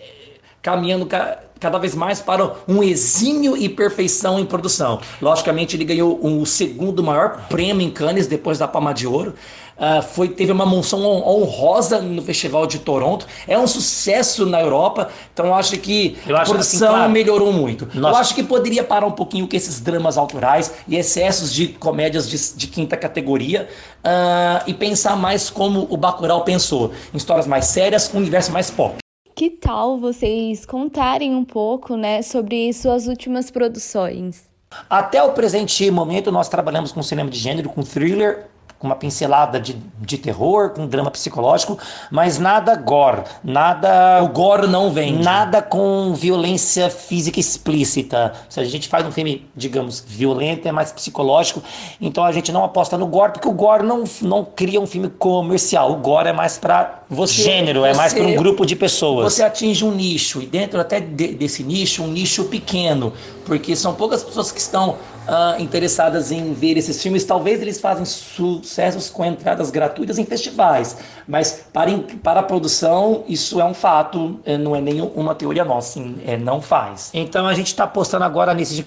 caminhando 0.60 1.06
ca, 1.06 1.42
cada 1.58 1.78
vez 1.78 1.94
mais 1.94 2.20
para 2.20 2.54
um 2.68 2.82
exímio 2.82 3.56
e 3.56 3.68
perfeição 3.68 4.38
em 4.38 4.44
produção. 4.44 5.00
Logicamente, 5.20 5.74
ele 5.74 5.84
ganhou 5.84 6.20
o 6.22 6.44
segundo 6.44 7.02
maior 7.02 7.46
prêmio 7.48 7.84
em 7.86 7.90
Cannes 7.90 8.26
depois 8.26 8.58
da 8.58 8.68
Palma 8.68 8.92
de 8.92 9.06
Ouro. 9.06 9.34
Uh, 9.76 10.02
foi, 10.02 10.28
teve 10.28 10.50
uma 10.50 10.64
monção 10.64 11.04
honrosa 11.04 12.00
no 12.00 12.22
Festival 12.22 12.66
de 12.66 12.78
Toronto. 12.78 13.26
É 13.46 13.58
um 13.58 13.66
sucesso 13.66 14.46
na 14.46 14.60
Europa. 14.60 15.10
Então 15.32 15.46
eu 15.46 15.54
acho 15.54 15.76
que 15.78 16.16
eu 16.26 16.34
acho 16.36 16.50
a 16.50 16.54
produção 16.54 16.88
assim, 16.88 16.96
claro, 16.96 17.12
melhorou 17.12 17.52
muito. 17.52 17.86
Nossa. 17.94 18.16
Eu 18.16 18.20
acho 18.20 18.34
que 18.34 18.42
poderia 18.42 18.82
parar 18.82 19.06
um 19.06 19.12
pouquinho 19.12 19.46
com 19.46 19.54
esses 19.54 19.80
dramas 19.80 20.16
autorais 20.16 20.72
e 20.88 20.96
excessos 20.96 21.52
de 21.52 21.68
comédias 21.68 22.28
de, 22.28 22.56
de 22.56 22.66
quinta 22.68 22.96
categoria 22.96 23.68
uh, 23.98 24.62
e 24.66 24.72
pensar 24.72 25.16
mais 25.16 25.50
como 25.50 25.86
o 25.90 25.96
Bacurau 25.96 26.42
pensou, 26.42 26.92
em 27.12 27.16
histórias 27.16 27.46
mais 27.46 27.66
sérias, 27.66 28.10
um 28.14 28.18
universo 28.18 28.52
mais 28.52 28.70
pop. 28.70 28.96
Que 29.34 29.50
tal 29.50 29.98
vocês 29.98 30.64
contarem 30.64 31.34
um 31.34 31.44
pouco, 31.44 31.94
né, 31.94 32.22
sobre 32.22 32.72
suas 32.72 33.06
últimas 33.06 33.50
produções? 33.50 34.44
Até 34.88 35.22
o 35.22 35.32
presente 35.32 35.90
momento, 35.90 36.32
nós 36.32 36.48
trabalhamos 36.48 36.90
com 36.90 37.02
cinema 37.02 37.28
de 37.28 37.38
gênero, 37.38 37.68
com 37.68 37.82
thriller, 37.82 38.46
uma 38.86 38.96
pincelada 38.96 39.60
de, 39.60 39.76
de 40.00 40.16
terror, 40.16 40.70
com 40.70 40.86
drama 40.86 41.10
psicológico, 41.10 41.78
mas 42.10 42.38
nada 42.38 42.74
gore, 42.74 43.22
nada. 43.42 44.22
O 44.22 44.28
gore 44.28 44.66
não 44.66 44.90
vem. 44.90 45.12
Nada 45.18 45.60
com 45.60 46.14
violência 46.14 46.88
física 46.88 47.38
explícita. 47.40 48.32
Se 48.48 48.60
a 48.60 48.64
gente 48.64 48.88
faz 48.88 49.06
um 49.06 49.12
filme, 49.12 49.46
digamos, 49.54 50.00
violento, 50.06 50.66
é 50.66 50.72
mais 50.72 50.92
psicológico, 50.92 51.62
então 52.00 52.24
a 52.24 52.32
gente 52.32 52.52
não 52.52 52.64
aposta 52.64 52.96
no 52.96 53.06
gore, 53.06 53.32
porque 53.32 53.48
o 53.48 53.52
gore 53.52 53.82
não, 53.82 54.04
não 54.22 54.44
cria 54.44 54.80
um 54.80 54.86
filme 54.86 55.08
comercial. 55.08 55.92
O 55.92 55.96
gore 55.96 56.28
é 56.28 56.32
mais 56.32 56.56
para 56.58 57.02
você, 57.08 57.42
gênero, 57.42 57.80
você, 57.80 57.88
é 57.88 57.94
mais 57.94 58.12
para 58.12 58.22
um 58.22 58.34
grupo 58.34 58.66
de 58.66 58.74
pessoas. 58.74 59.32
Você 59.32 59.42
atinge 59.42 59.84
um 59.84 59.92
nicho, 59.92 60.42
e 60.42 60.46
dentro 60.46 60.80
até 60.80 61.00
de, 61.00 61.28
desse 61.34 61.62
nicho, 61.62 62.02
um 62.02 62.08
nicho 62.08 62.44
pequeno, 62.44 63.12
porque 63.44 63.76
são 63.76 63.94
poucas 63.94 64.24
pessoas 64.24 64.50
que 64.50 64.58
estão 64.58 64.90
uh, 64.90 65.60
interessadas 65.60 66.32
em 66.32 66.52
ver 66.52 66.76
esses 66.76 67.00
filmes, 67.00 67.24
talvez 67.24 67.62
eles 67.62 67.80
façam 67.80 68.04
sucessos 68.04 69.08
com 69.08 69.24
entradas 69.24 69.70
gratuitas 69.70 70.18
em 70.18 70.24
festivais, 70.24 70.96
mas 71.28 71.66
para, 71.72 71.90
para 72.22 72.40
a 72.40 72.42
produção 72.42 73.24
isso 73.28 73.60
é 73.60 73.64
um 73.64 73.74
fato, 73.74 74.40
eh, 74.44 74.58
não 74.58 74.74
é 74.74 74.80
nenhuma 74.80 75.34
teoria 75.34 75.64
nossa, 75.64 76.00
é, 76.26 76.36
não 76.36 76.60
faz. 76.60 77.10
Então 77.14 77.46
a 77.46 77.54
gente 77.54 77.68
está 77.68 77.84
apostando 77.84 78.24
agora 78.24 78.52
nesse 78.52 78.84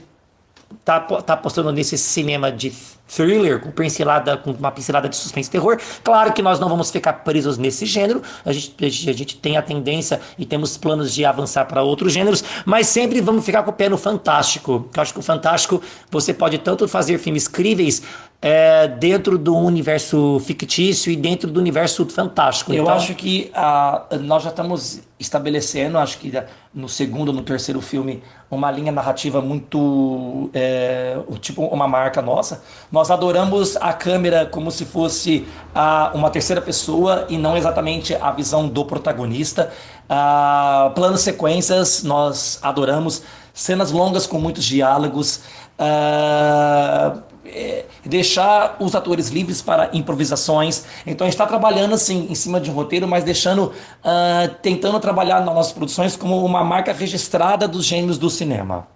tá, 0.83 0.99
tá 0.99 1.33
apostando 1.33 1.71
nesse 1.71 1.97
cinema 1.97 2.51
de 2.51 2.71
thriller 3.07 3.59
com 3.59 3.71
pincelada 3.71 4.37
com 4.37 4.51
uma 4.51 4.71
pincelada 4.71 5.09
de 5.09 5.15
suspense 5.15 5.49
e 5.49 5.51
terror. 5.51 5.79
Claro 6.03 6.31
que 6.31 6.41
nós 6.41 6.59
não 6.59 6.69
vamos 6.69 6.91
ficar 6.91 7.13
presos 7.13 7.57
nesse 7.57 7.85
gênero. 7.85 8.21
A 8.45 8.53
gente, 8.53 8.75
a 8.85 9.13
gente 9.13 9.37
tem 9.37 9.57
a 9.57 9.61
tendência 9.61 10.21
e 10.37 10.45
temos 10.45 10.77
planos 10.77 11.13
de 11.13 11.25
avançar 11.25 11.65
para 11.65 11.81
outros 11.81 12.13
gêneros, 12.13 12.43
mas 12.65 12.87
sempre 12.87 13.19
vamos 13.19 13.45
ficar 13.45 13.63
com 13.63 13.71
o 13.71 13.73
pé 13.73 13.89
no 13.89 13.97
fantástico. 13.97 14.89
Eu 14.95 15.01
acho 15.01 15.13
que 15.13 15.19
o 15.19 15.23
fantástico 15.23 15.81
você 16.11 16.33
pode 16.33 16.59
tanto 16.59 16.87
fazer 16.87 17.17
filmes 17.17 17.47
críveis 17.47 18.03
é, 18.41 18.87
dentro 18.87 19.37
do 19.37 19.55
universo 19.55 20.39
fictício 20.39 21.11
e 21.11 21.15
dentro 21.15 21.51
do 21.51 21.59
universo 21.59 22.05
fantástico. 22.05 22.73
Eu 22.73 22.83
então... 22.83 22.95
acho 22.95 23.13
que 23.13 23.51
a, 23.53 24.05
nós 24.21 24.43
já 24.43 24.49
estamos 24.49 25.01
estabelecendo, 25.19 25.97
acho 25.97 26.17
que 26.17 26.31
no 26.73 26.87
segundo, 26.87 27.33
no 27.33 27.41
terceiro 27.41 27.81
filme, 27.81 28.23
uma 28.49 28.71
linha 28.71 28.91
narrativa 28.91 29.41
muito 29.41 30.49
é, 30.53 31.17
tipo 31.41 31.63
uma 31.65 31.87
marca 31.87 32.21
nossa. 32.21 32.63
Nós 32.89 33.11
adoramos 33.11 33.75
a 33.75 33.91
câmera 33.91 34.45
como 34.45 34.71
se 34.71 34.85
fosse 34.85 35.45
a, 35.75 36.11
uma 36.15 36.29
terceira 36.29 36.61
pessoa 36.61 37.25
e 37.27 37.37
não 37.37 37.57
exatamente 37.57 38.15
a 38.15 38.31
visão 38.31 38.69
do 38.69 38.85
protagonista. 38.85 39.73
Ah, 40.07 40.93
planos 40.95 41.21
sequências 41.21 42.03
nós 42.03 42.57
adoramos, 42.61 43.21
cenas 43.53 43.91
longas 43.91 44.25
com 44.25 44.39
muitos 44.39 44.63
diálogos. 44.63 45.41
Ah, 45.77 47.17
é, 47.53 47.85
deixar 48.05 48.77
os 48.79 48.95
atores 48.95 49.29
livres 49.29 49.61
para 49.61 49.89
improvisações. 49.93 50.85
Então 51.05 51.25
a 51.25 51.29
gente 51.29 51.35
está 51.35 51.45
trabalhando 51.45 51.93
assim 51.93 52.27
em 52.29 52.35
cima 52.35 52.59
de 52.59 52.69
um 52.69 52.73
roteiro, 52.73 53.07
mas 53.07 53.23
deixando, 53.23 53.65
uh, 53.65 54.53
tentando 54.61 54.99
trabalhar 54.99 55.41
nas 55.45 55.53
nossas 55.53 55.73
produções 55.73 56.15
como 56.15 56.43
uma 56.45 56.63
marca 56.63 56.93
registrada 56.93 57.67
dos 57.67 57.85
gêneros 57.85 58.17
do 58.17 58.29
cinema. 58.29 58.87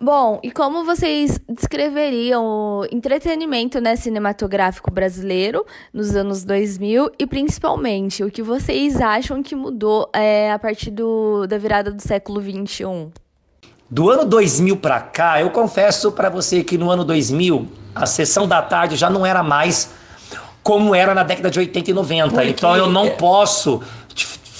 Bom, 0.00 0.40
e 0.42 0.50
como 0.50 0.84
vocês 0.84 1.40
descreveriam 1.48 2.44
o 2.44 2.84
entretenimento 2.90 3.80
né, 3.80 3.94
cinematográfico 3.94 4.90
brasileiro 4.90 5.64
nos 5.92 6.16
anos 6.16 6.44
2000 6.44 7.12
e 7.18 7.26
principalmente 7.26 8.22
o 8.24 8.30
que 8.30 8.42
vocês 8.42 9.00
acham 9.00 9.42
que 9.42 9.54
mudou 9.54 10.10
é, 10.12 10.52
a 10.52 10.58
partir 10.58 10.90
do, 10.90 11.46
da 11.46 11.56
virada 11.58 11.92
do 11.92 12.02
século 12.02 12.40
21? 12.40 13.12
Do 13.94 14.10
ano 14.10 14.24
2000 14.24 14.76
para 14.78 14.98
cá, 14.98 15.40
eu 15.40 15.50
confesso 15.50 16.10
para 16.10 16.28
você 16.28 16.64
que 16.64 16.76
no 16.76 16.90
ano 16.90 17.04
2000 17.04 17.68
a 17.94 18.06
sessão 18.06 18.48
da 18.48 18.60
tarde 18.60 18.96
já 18.96 19.08
não 19.08 19.24
era 19.24 19.40
mais 19.40 19.90
como 20.64 20.96
era 20.96 21.14
na 21.14 21.22
década 21.22 21.48
de 21.48 21.60
80 21.60 21.92
e 21.92 21.94
90. 21.94 22.30
Porque 22.30 22.48
então 22.50 22.76
eu 22.76 22.88
não 22.88 23.04
é 23.04 23.10
posso 23.10 23.80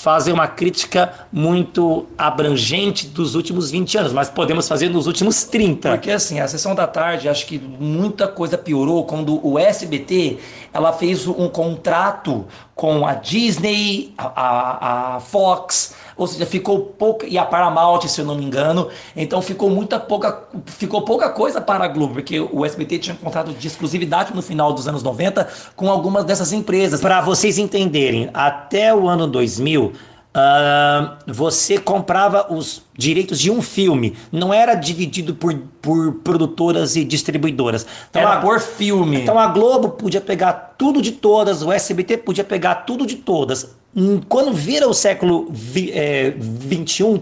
fazer 0.05 0.33
uma 0.33 0.47
crítica 0.47 1.13
muito 1.33 2.07
abrangente 2.17 3.09
dos 3.09 3.35
últimos 3.35 3.73
20 3.73 3.99
anos, 3.99 4.13
mas 4.13 4.29
podemos 4.29 4.69
fazer 4.69 4.89
nos 4.89 5.09
últimos 5.09 5.43
30. 5.43 5.91
Porque 5.91 6.13
assim, 6.13 6.39
a 6.39 6.47
sessão 6.47 6.73
da 6.73 6.87
tarde, 6.87 7.29
acho 7.29 7.45
que 7.47 7.59
muita 7.59 8.29
coisa 8.29 8.57
piorou 8.57 9.05
quando 9.05 9.45
o 9.45 9.59
SBT 9.59 10.39
ela 10.73 10.93
fez 10.93 11.27
um 11.27 11.49
contrato 11.49 12.45
com 12.73 13.05
a 13.05 13.15
Disney, 13.15 14.15
a, 14.17 14.27
a, 14.27 15.17
a 15.17 15.21
Fox, 15.21 15.95
ou 16.17 16.27
seja, 16.27 16.47
ficou 16.47 16.81
pouca 16.81 17.27
e 17.27 17.37
a 17.39 17.45
Paramount, 17.45 18.03
se 18.03 18.21
eu 18.21 18.25
não 18.25 18.35
me 18.35 18.45
engano. 18.45 18.89
Então 19.17 19.41
ficou 19.43 19.71
muita 19.71 19.99
pouca, 19.99 20.45
ficou 20.67 21.03
pouca 21.03 21.29
coisa 21.31 21.61
para 21.61 21.85
a 21.85 21.89
Globo, 21.89 22.15
porque 22.15 22.41
o 22.41 22.65
SBT 22.65 22.99
tinha 22.99 23.15
um 23.15 23.19
contrato 23.19 23.53
de 23.53 23.67
exclusividade 23.67 24.35
no 24.35 24.43
final 24.43 24.73
dos 24.73 24.87
anos 24.89 25.03
90 25.03 25.49
com 25.77 25.91
algumas 25.91 26.25
dessas 26.25 26.53
empresas. 26.53 27.01
Para 27.01 27.21
vocês 27.21 27.59
entenderem, 27.59 28.31
até 28.33 28.95
o 28.95 29.09
ano 29.09 29.27
2000 29.27 29.93
Uh, 30.37 31.33
você 31.33 31.79
comprava 31.79 32.53
os 32.53 32.83
direitos 32.93 33.39
de 33.39 33.53
um 33.53 33.63
filme, 33.63 34.17
não 34.33 34.53
era 34.53 34.75
dividido 34.75 35.33
por, 35.37 35.55
por 35.81 36.15
produtoras 36.25 36.97
e 36.97 37.05
distribuidoras. 37.05 37.87
Então, 38.11 38.21
era 38.21 38.33
a, 38.33 38.41
por 38.41 38.59
filme. 38.59 39.21
Então 39.21 39.39
a 39.39 39.47
Globo 39.47 39.91
podia 39.91 40.21
pegar 40.21 40.75
tudo 40.77 41.01
de 41.01 41.13
todas, 41.13 41.63
o 41.63 41.71
SBT 41.71 42.17
podia 42.17 42.43
pegar 42.43 42.75
tudo 42.87 43.07
de 43.07 43.15
todas. 43.15 43.77
Hum, 43.95 44.21
quando 44.29 44.53
vira 44.53 44.89
o 44.89 44.93
século 44.93 45.53
XXI, 45.55 45.93
é, 45.93 46.35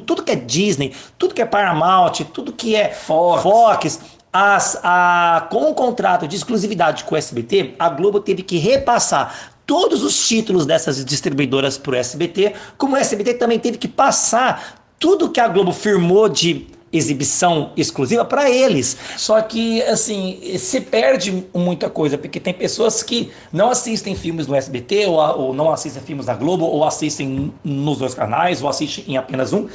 tudo 0.06 0.22
que 0.22 0.32
é 0.32 0.36
Disney, 0.36 0.94
tudo 1.18 1.34
que 1.34 1.42
é 1.42 1.44
Paramount, 1.44 2.24
tudo 2.32 2.50
que 2.50 2.74
é 2.74 2.88
Fox, 2.88 3.42
Fox 3.42 4.00
as, 4.32 4.80
a, 4.82 5.46
com 5.50 5.70
o 5.70 5.74
contrato 5.74 6.26
de 6.26 6.34
exclusividade 6.34 7.04
com 7.04 7.14
o 7.14 7.18
SBT, 7.18 7.74
a 7.78 7.90
Globo 7.90 8.18
teve 8.18 8.42
que 8.42 8.56
repassar 8.56 9.51
todos 9.66 10.02
os 10.02 10.28
títulos 10.28 10.66
dessas 10.66 11.04
distribuidoras 11.04 11.78
para 11.78 11.92
o 11.92 11.94
SBT, 11.94 12.54
como 12.76 12.94
o 12.94 12.98
SBT 12.98 13.34
também 13.34 13.58
teve 13.58 13.78
que 13.78 13.88
passar 13.88 14.82
tudo 14.98 15.30
que 15.30 15.40
a 15.40 15.48
Globo 15.48 15.72
firmou 15.72 16.28
de 16.28 16.66
exibição 16.92 17.72
exclusiva 17.76 18.24
para 18.24 18.50
eles. 18.50 18.96
Só 19.16 19.40
que, 19.40 19.82
assim, 19.82 20.38
se 20.58 20.80
perde 20.80 21.44
muita 21.54 21.88
coisa, 21.88 22.18
porque 22.18 22.38
tem 22.38 22.52
pessoas 22.52 23.02
que 23.02 23.32
não 23.52 23.70
assistem 23.70 24.14
filmes 24.14 24.46
no 24.46 24.54
SBT, 24.54 25.06
ou, 25.06 25.16
ou 25.16 25.54
não 25.54 25.72
assistem 25.72 26.02
filmes 26.02 26.26
da 26.26 26.34
Globo, 26.34 26.66
ou 26.66 26.84
assistem 26.84 27.52
nos 27.64 27.98
dois 27.98 28.14
canais, 28.14 28.62
ou 28.62 28.68
assistem 28.68 29.04
em 29.08 29.16
apenas 29.16 29.52
um. 29.52 29.66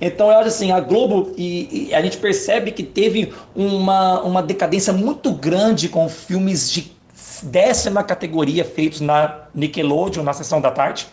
Então, 0.00 0.30
eu 0.30 0.38
acho 0.38 0.48
assim, 0.48 0.70
a 0.70 0.78
Globo, 0.78 1.32
e, 1.38 1.88
e, 1.88 1.94
a 1.94 2.02
gente 2.02 2.18
percebe 2.18 2.70
que 2.70 2.82
teve 2.82 3.32
uma, 3.54 4.20
uma 4.20 4.42
decadência 4.42 4.92
muito 4.92 5.32
grande 5.32 5.88
com 5.88 6.06
filmes 6.08 6.70
de 6.70 6.95
décima 7.42 8.02
categoria 8.02 8.64
feitos 8.64 9.00
na 9.00 9.42
Nickelodeon, 9.54 10.22
na 10.22 10.32
sessão 10.32 10.60
da 10.60 10.70
tarde. 10.70 11.06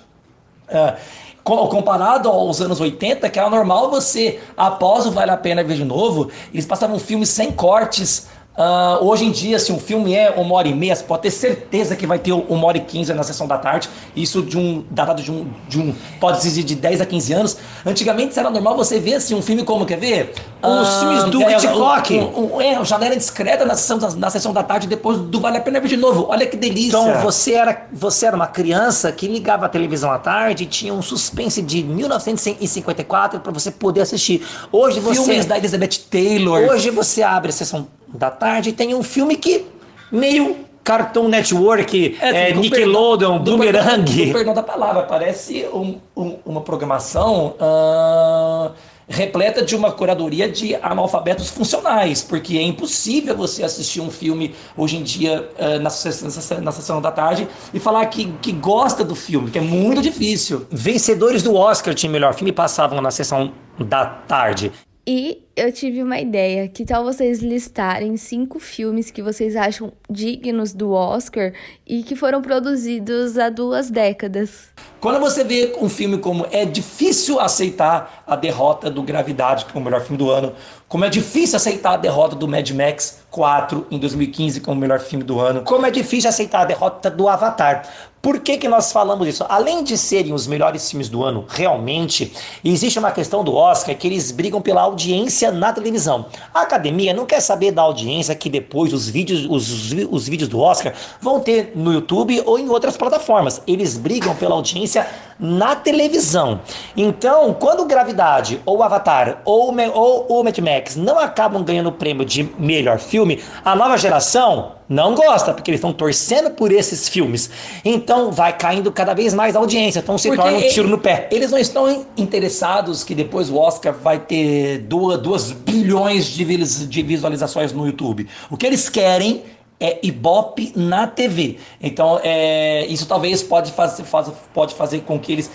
Uh, 0.68 0.98
comparado 1.44 2.30
aos 2.30 2.62
anos 2.62 2.80
80, 2.80 3.30
que 3.30 3.38
era 3.38 3.50
normal 3.50 3.90
você, 3.90 4.40
após 4.56 5.06
o 5.06 5.12
Vale 5.12 5.32
a 5.32 5.38
Pena 5.38 5.64
Ver 5.64 5.76
de 5.76 5.84
Novo, 5.84 6.32
eles 6.54 6.66
passavam 6.66 6.98
filmes 6.98 7.30
sem 7.30 7.52
cortes, 7.52 8.28
Uh, 8.56 9.04
hoje 9.04 9.26
em 9.26 9.32
dia, 9.32 9.58
se 9.58 9.72
um 9.72 9.80
filme 9.80 10.14
é 10.14 10.30
uma 10.30 10.54
hora 10.54 10.68
e 10.68 10.76
meia, 10.76 10.96
você 10.96 11.04
pode 11.04 11.24
ter 11.24 11.32
certeza 11.32 11.96
que 11.96 12.06
vai 12.06 12.20
ter 12.20 12.32
uma 12.32 12.68
hora 12.68 12.78
e 12.78 12.82
quinze 12.82 13.12
na 13.12 13.24
sessão 13.24 13.48
da 13.48 13.58
tarde. 13.58 13.90
Isso 14.16 14.44
de 14.44 14.58
um 14.58 14.86
datado 14.92 15.24
de 15.24 15.32
um, 15.32 15.48
de 15.68 15.80
um 15.80 15.94
pode 16.20 16.40
ser 16.40 16.64
de 16.64 16.76
10 16.76 17.02
a 17.02 17.06
15 17.06 17.34
anos. 17.34 17.58
Antigamente 17.84 18.38
era 18.38 18.52
normal 18.52 18.78
você 18.78 19.00
ver 19.00 19.16
assim, 19.16 19.34
um 19.34 19.42
filme 19.42 19.64
como, 19.64 19.88
quer 19.88 19.98
ver? 19.98 20.36
Os 20.62 20.88
uh, 20.88 21.00
filmes 21.00 21.24
do 21.26 21.42
é, 21.42 21.56
Hitchcock. 21.56 22.14
Um, 22.14 22.56
um, 22.56 22.62
é, 22.62 22.86
janela 22.86 23.16
discreta 23.16 23.66
na 23.66 23.74
sessão, 23.74 23.98
na 24.18 24.30
sessão 24.30 24.54
da 24.54 24.62
tarde, 24.62 24.86
depois 24.86 25.18
do 25.18 25.40
Vale 25.40 25.58
a 25.58 25.62
Pena 25.62 25.80
Ver 25.80 25.88
de 25.88 25.98
Novo. 25.98 26.28
Olha 26.30 26.46
que 26.46 26.56
delícia. 26.56 26.90
Então 26.90 27.22
você 27.24 27.54
era, 27.54 27.88
você 27.92 28.28
era 28.28 28.36
uma 28.36 28.48
criança 28.48 29.12
que 29.12 29.28
ligava 29.28 29.66
a 29.66 29.70
televisão 29.70 30.12
à 30.12 30.20
tarde 30.20 30.66
e 30.66 30.68
tinha 30.68 30.94
um 30.94 31.02
suspense 31.02 31.60
de 31.60 31.82
1954 31.82 33.40
para 33.40 33.52
você 33.52 33.72
poder 33.72 34.02
assistir. 34.02 34.46
Hoje 34.72 35.00
você. 35.00 35.24
Filmes 35.24 35.46
da 35.48 35.58
Elizabeth 35.58 36.02
Taylor. 36.12 36.70
Hoje 36.70 36.92
você 36.92 37.24
abre 37.24 37.50
a 37.50 37.54
sessão 37.54 37.88
da 38.14 38.30
tarde 38.30 38.72
tem 38.74 38.94
um 38.94 39.04
filme 39.04 39.36
que 39.36 39.66
meio 40.12 40.58
Cartoon 40.84 41.30
Network, 41.30 42.18
É, 42.20 42.50
é, 42.50 42.54
Nickelodeon, 42.54 43.38
perdão- 43.38 43.44
Boomerang. 43.58 44.04
perdão- 44.04 44.26
do 44.28 44.34
perdão 44.34 44.54
da 44.54 44.64
palavra, 44.64 45.04
parece 45.04 45.66
um- 45.74 45.98
um- 46.16 46.36
uma 46.46 46.62
programação 46.62 47.56
ah, 47.60 48.72
repleta 49.08 49.62
de 49.64 49.76
uma 49.76 49.92
curadoria 49.92 50.50
de 50.50 50.76
analfabetos 50.76 51.50
funcionais, 51.50 52.22
porque 52.22 52.58
é 52.58 52.62
impossível 52.62 53.36
você 53.36 53.64
assistir 53.64 54.02
um 54.02 54.10
filme 54.12 54.54
hoje 54.78 54.98
em 54.98 55.04
dia 55.04 55.50
ah, 55.58 55.80
na, 55.80 55.90
na 55.90 56.62
na 56.62 56.72
sessão 56.72 57.02
da 57.02 57.12
tarde 57.12 57.48
e 57.74 57.80
falar 57.80 58.06
que, 58.08 58.26
que 58.42 58.52
gosta 58.52 59.04
do 59.06 59.16
filme, 59.16 59.50
que 59.52 59.58
é 59.58 59.62
muito 59.62 60.02
difícil. 60.02 60.66
Vencedores 60.70 61.42
do 61.44 61.56
Oscar 61.56 61.94
de 61.94 62.08
melhor 62.10 62.34
filme 62.34 62.52
passavam 62.52 63.00
na 63.02 63.10
sessão 63.12 63.52
da 63.80 64.06
tarde. 64.06 64.72
E 65.06 65.44
eu 65.56 65.72
tive 65.72 66.02
uma 66.02 66.18
ideia. 66.18 66.68
Que 66.70 66.86
tal 66.86 67.04
vocês 67.04 67.40
listarem 67.40 68.16
cinco 68.16 68.58
filmes 68.58 69.12
que 69.12 69.22
vocês 69.22 69.56
acham 69.56 69.92
dignos 70.10 70.74
do 70.74 70.92
Oscar 70.92 71.52
e 71.86 72.04
que 72.04 72.16
foram 72.16 72.42
produzidos 72.42 73.38
há 73.38 73.50
duas 73.50 73.92
décadas? 73.92 74.72
Quando 75.02 75.20
você 75.20 75.44
vê 75.44 75.76
um 75.82 75.90
filme 75.90 76.18
como 76.18 76.48
é 76.50 76.64
difícil 76.64 77.38
aceitar 77.38 78.24
a 78.26 78.38
derrota 78.38 78.90
do 78.90 79.04
Gravidade 79.04 79.66
como 79.66 79.82
o 79.82 79.84
melhor 79.84 80.02
filme 80.02 80.18
do 80.18 80.32
ano, 80.32 80.54
como 80.88 81.04
é 81.04 81.10
difícil 81.10 81.58
aceitar 81.58 81.96
a 81.96 81.98
derrota 81.98 82.38
do 82.38 82.48
Mad 82.48 82.70
Max 82.72 83.24
4 83.30 83.88
em 83.92 84.00
2015 84.00 84.62
como 84.62 84.78
o 84.78 84.80
melhor 84.80 85.02
filme 85.02 85.26
do 85.26 85.40
ano, 85.42 85.64
Como 85.64 85.86
é 85.86 85.92
difícil 85.92 86.30
aceitar 86.30 86.62
a 86.62 86.66
derrota 86.66 87.12
do 87.12 87.28
Avatar. 87.28 87.86
Por 88.24 88.40
que, 88.40 88.58
que 88.58 88.70
nós 88.70 88.90
falamos 88.94 89.28
isso? 89.28 89.46
Além 89.50 89.84
de 89.84 89.98
serem 89.98 90.32
os 90.32 90.48
melhores 90.48 90.90
filmes 90.90 91.10
do 91.10 91.26
ano, 91.26 91.44
realmente, 91.46 92.32
existe 92.64 92.98
uma 92.98 93.12
questão 93.12 93.44
do 93.44 93.54
Oscar 93.54 93.94
que 93.98 94.08
eles 94.08 94.32
brigam 94.32 94.62
pela 94.62 94.82
audiência 94.82 95.52
na 95.52 95.74
televisão. 95.74 96.28
A 96.54 96.62
academia 96.62 97.14
não 97.14 97.26
quer 97.26 97.42
saber 97.42 97.72
da 97.72 97.82
audiência 97.82 98.34
que 98.34 98.50
depois 98.50 98.94
os 98.94 99.10
vídeos, 99.10 99.46
os, 99.50 99.92
os 100.10 100.26
vídeos 100.26 100.48
do 100.48 100.58
Oscar 100.62 100.94
vão 101.20 101.42
ter 101.42 101.74
no 101.76 101.92
YouTube 101.92 102.42
ou 102.46 102.58
em 102.58 102.70
outras 102.70 102.96
plataformas. 102.96 103.62
Eles 103.68 103.98
brigam 103.98 104.34
pela 104.38 104.56
audiência 104.56 105.06
na 105.38 105.76
televisão. 105.76 106.62
Então, 106.96 107.54
quando 107.54 107.84
Gravidade, 107.84 108.62
ou 108.66 108.82
Avatar, 108.82 109.42
ou, 109.44 109.76
ou 109.94 110.40
o 110.40 110.44
Mad 110.46 110.58
Max 110.60 110.96
não 110.96 111.20
acabam 111.20 111.62
ganhando 111.62 111.90
o 111.90 111.92
prêmio 111.92 112.24
de 112.24 112.50
melhor 112.58 113.00
filme, 113.00 113.44
a 113.66 113.76
nova 113.76 113.98
geração 113.98 114.76
não 114.90 115.16
gosta, 115.16 115.54
porque 115.54 115.72
eles 115.72 115.80
estão 115.80 115.94
torcendo 115.94 116.52
por 116.52 116.72
esses 116.72 117.08
filmes. 117.10 117.50
Então 117.84 118.32
vai 118.32 118.56
caindo 118.58 118.92
cada 118.92 119.14
vez 119.14 119.34
mais 119.34 119.56
a 119.56 119.60
audiência, 119.60 120.00
então 120.00 120.18
se 120.18 120.28
Porque 120.28 120.42
torna 120.42 120.58
um 120.58 120.68
tiro 120.70 120.88
no 120.88 120.98
pé. 120.98 121.28
Eles 121.32 121.52
não 121.52 121.58
estão 121.58 122.06
interessados 122.18 123.04
que 123.04 123.16
depois 123.16 123.50
o 123.50 123.58
Oscar 123.58 123.94
vai 123.94 124.20
ter 124.20 124.80
2 124.80 125.52
bilhões 125.52 126.26
de 126.28 127.02
visualizações 127.04 127.72
no 127.72 127.86
YouTube. 127.86 128.28
O 128.50 128.58
que 128.58 128.66
eles 128.66 128.90
querem 128.90 129.44
é 129.80 130.00
Ibope 130.02 130.72
na 130.76 131.08
TV. 131.08 131.58
Então, 131.82 132.20
é, 132.24 132.86
isso 132.88 133.06
talvez 133.06 133.44
pode 133.44 133.72
fazer, 133.74 134.04
faz- 134.04 134.32
pode 134.54 134.74
fazer 134.76 135.02
com 135.02 135.20
que 135.20 135.32
eles 135.32 135.52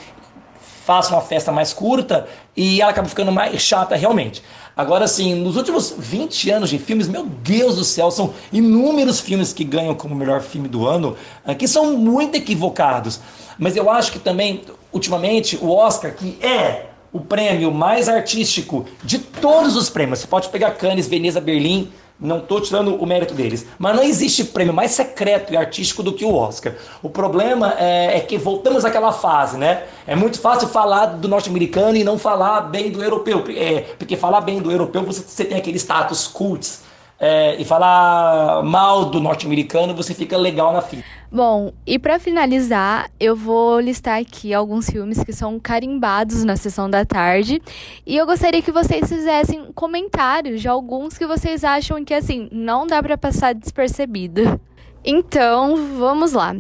façam 0.88 1.18
uma 1.18 1.20
festa 1.20 1.52
mais 1.52 1.74
curta 1.74 2.26
e 2.56 2.80
ela 2.80 2.92
acaba 2.92 3.06
ficando 3.06 3.30
mais 3.30 3.60
chata 3.60 3.94
realmente. 3.94 4.42
Agora, 4.74 5.04
assim, 5.04 5.34
nos 5.34 5.54
últimos 5.54 5.94
20 5.98 6.50
anos 6.50 6.70
de 6.70 6.78
filmes, 6.78 7.06
meu 7.06 7.26
Deus 7.26 7.76
do 7.76 7.84
céu, 7.84 8.10
são 8.10 8.32
inúmeros 8.50 9.20
filmes 9.20 9.52
que 9.52 9.64
ganham 9.64 9.94
como 9.94 10.14
melhor 10.14 10.40
filme 10.40 10.66
do 10.66 10.86
ano, 10.86 11.14
ah, 11.44 11.54
que 11.54 11.68
são 11.68 11.94
muito 11.94 12.36
equivocados. 12.38 13.20
Mas 13.58 13.76
eu 13.76 13.90
acho 13.90 14.12
que 14.12 14.18
também, 14.18 14.62
ultimamente, 14.90 15.58
o 15.60 15.68
Oscar, 15.68 16.14
que 16.14 16.38
é 16.42 16.86
o 17.12 17.20
prêmio 17.20 17.70
mais 17.70 18.08
artístico 18.08 18.86
de 19.04 19.18
todos 19.18 19.76
os 19.76 19.90
prêmios, 19.90 20.20
você 20.20 20.26
pode 20.26 20.48
pegar 20.48 20.70
Cannes, 20.70 21.06
Veneza, 21.06 21.38
Berlim, 21.38 21.92
não 22.20 22.38
estou 22.38 22.60
tirando 22.60 22.94
o 22.96 23.06
mérito 23.06 23.34
deles. 23.34 23.66
Mas 23.78 23.94
não 23.94 24.02
existe 24.02 24.44
prêmio 24.44 24.74
mais 24.74 24.90
secreto 24.90 25.52
e 25.52 25.56
artístico 25.56 26.02
do 26.02 26.12
que 26.12 26.24
o 26.24 26.34
Oscar. 26.34 26.74
O 27.02 27.08
problema 27.08 27.74
é, 27.78 28.16
é 28.16 28.20
que 28.20 28.36
voltamos 28.36 28.84
àquela 28.84 29.12
fase, 29.12 29.56
né? 29.56 29.84
É 30.06 30.16
muito 30.16 30.40
fácil 30.40 30.68
falar 30.68 31.06
do 31.06 31.28
norte-americano 31.28 31.96
e 31.96 32.02
não 32.02 32.18
falar 32.18 32.62
bem 32.62 32.90
do 32.90 33.02
europeu. 33.02 33.44
É, 33.48 33.80
porque 33.98 34.16
falar 34.16 34.40
bem 34.40 34.60
do 34.60 34.70
europeu 34.70 35.04
você, 35.04 35.22
você 35.22 35.44
tem 35.44 35.58
aquele 35.58 35.78
status 35.78 36.26
cults. 36.26 36.88
É, 37.20 37.56
e 37.56 37.64
falar 37.64 38.62
mal 38.62 39.06
do 39.06 39.20
norte-americano 39.20 39.92
você 39.92 40.14
fica 40.14 40.36
legal 40.36 40.72
na 40.72 40.80
fila. 40.80 41.02
Bom, 41.30 41.74
e 41.86 41.98
pra 41.98 42.18
finalizar, 42.18 43.10
eu 43.20 43.36
vou 43.36 43.78
listar 43.78 44.18
aqui 44.18 44.54
alguns 44.54 44.88
filmes 44.88 45.22
que 45.22 45.32
são 45.32 45.60
carimbados 45.60 46.42
na 46.42 46.56
sessão 46.56 46.88
da 46.88 47.04
tarde. 47.04 47.60
E 48.06 48.16
eu 48.16 48.24
gostaria 48.24 48.62
que 48.62 48.72
vocês 48.72 49.06
fizessem 49.06 49.70
comentários 49.74 50.62
de 50.62 50.68
alguns 50.68 51.18
que 51.18 51.26
vocês 51.26 51.64
acham 51.64 52.02
que, 52.02 52.14
assim, 52.14 52.48
não 52.50 52.86
dá 52.86 53.02
pra 53.02 53.18
passar 53.18 53.54
despercebido. 53.54 54.58
Então, 55.04 55.76
vamos 55.98 56.32
lá. 56.32 56.56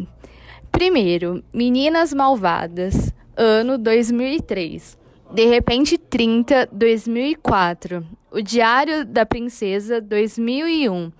Primeiro, 0.70 1.42
Meninas 1.52 2.12
Malvadas, 2.12 3.10
ano 3.34 3.78
2003. 3.78 4.98
De 5.32 5.46
repente 5.46 5.96
30, 5.96 6.68
2004. 6.70 8.06
O 8.30 8.42
Diário 8.42 9.06
da 9.06 9.24
Princesa, 9.24 9.98
2001. 9.98 11.10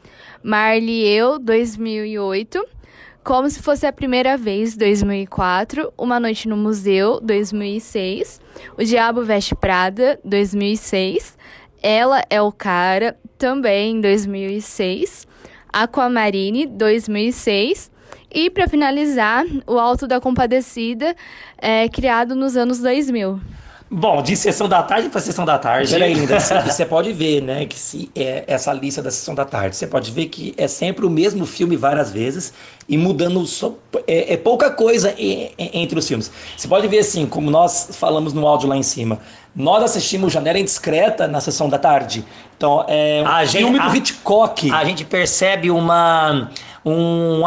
Marley 0.43 1.07
eu, 1.07 1.39
2008. 1.39 2.78
Como 3.23 3.51
se 3.51 3.61
fosse 3.61 3.87
a 3.87 3.93
primeira 3.93 4.37
vez, 4.37 4.77
2004. 4.77 5.93
Uma 5.99 6.19
Noite 6.19 6.49
no 6.49 6.57
Museu, 6.57 7.21
2006. 7.21 8.41
O 8.79 8.85
Diabo 8.85 9.23
Veste 9.23 9.55
Prada, 9.55 10.19
2006. 10.25 11.37
Ela 11.83 12.25
é 12.31 12.41
o 12.41 12.51
Cara, 12.51 13.19
também 13.37 14.01
2006. 14.01 15.27
Aquamarine, 15.71 16.67
2006. 16.67 17.91
E, 18.31 18.51
para 18.51 18.69
finalizar, 18.69 19.45
O 19.67 19.79
Alto 19.79 20.07
da 20.07 20.21
Compadecida, 20.21 21.15
é, 21.57 21.89
criado 21.89 22.35
nos 22.35 22.57
anos 22.57 22.79
2000. 22.81 23.41
Bom, 23.91 24.21
de 24.21 24.37
sessão 24.37 24.69
da 24.69 24.83
tarde 24.83 25.09
para 25.09 25.19
sessão 25.19 25.47
da 25.47 25.59
tarde. 25.59 25.91
Peraí, 25.91 26.13
linda, 26.13 26.39
você- 26.39 26.85
pode 26.85 27.11
ver, 27.13 27.41
né, 27.41 27.65
que 27.65 27.79
se 27.79 28.11
é 28.15 28.45
essa 28.47 28.71
lista 28.73 29.01
da 29.01 29.11
sessão 29.11 29.35
da 29.35 29.47
tarde, 29.47 29.77
você 29.77 29.87
pode 29.87 30.11
ver 30.11 30.27
que 30.27 30.53
é 30.59 30.69
sempre 30.69 31.07
o 31.07 31.11
mesmo 31.11 31.47
filme 31.47 31.75
várias 31.75 32.11
vezes 32.11 32.53
e 32.87 32.99
mudando 32.99 33.47
só, 33.47 33.73
é, 34.07 34.35
é 34.35 34.37
pouca 34.37 34.71
coisa 34.71 35.15
e- 35.17 35.53
e- 35.59 35.71
entre 35.73 35.99
os 35.99 36.07
filmes. 36.07 36.31
Você 36.55 36.69
pode 36.69 36.87
ver 36.87 36.99
assim, 36.99 37.25
como 37.25 37.51
nós 37.51 37.89
falamos 37.93 38.35
no 38.35 38.47
áudio 38.47 38.69
lá 38.69 38.77
em 38.77 38.83
cima, 38.83 39.21
nós 39.57 39.83
assistimos 39.83 40.35
Janela 40.35 40.59
Indiscreta 40.59 41.27
na 41.27 41.41
sessão 41.41 41.67
da 41.69 41.79
tarde. 41.79 42.23
Então, 42.59 42.85
é 42.89 43.23
um 43.25 43.27
A 43.27 43.45
gente- 43.47 43.57
filme 43.63 43.79
do 43.79 43.85
a- 43.89 43.97
Hitchcock. 43.97 44.71
A 44.71 44.85
gente 44.85 45.05
percebe 45.07 45.71
uma, 45.71 46.51
um, 46.91 47.43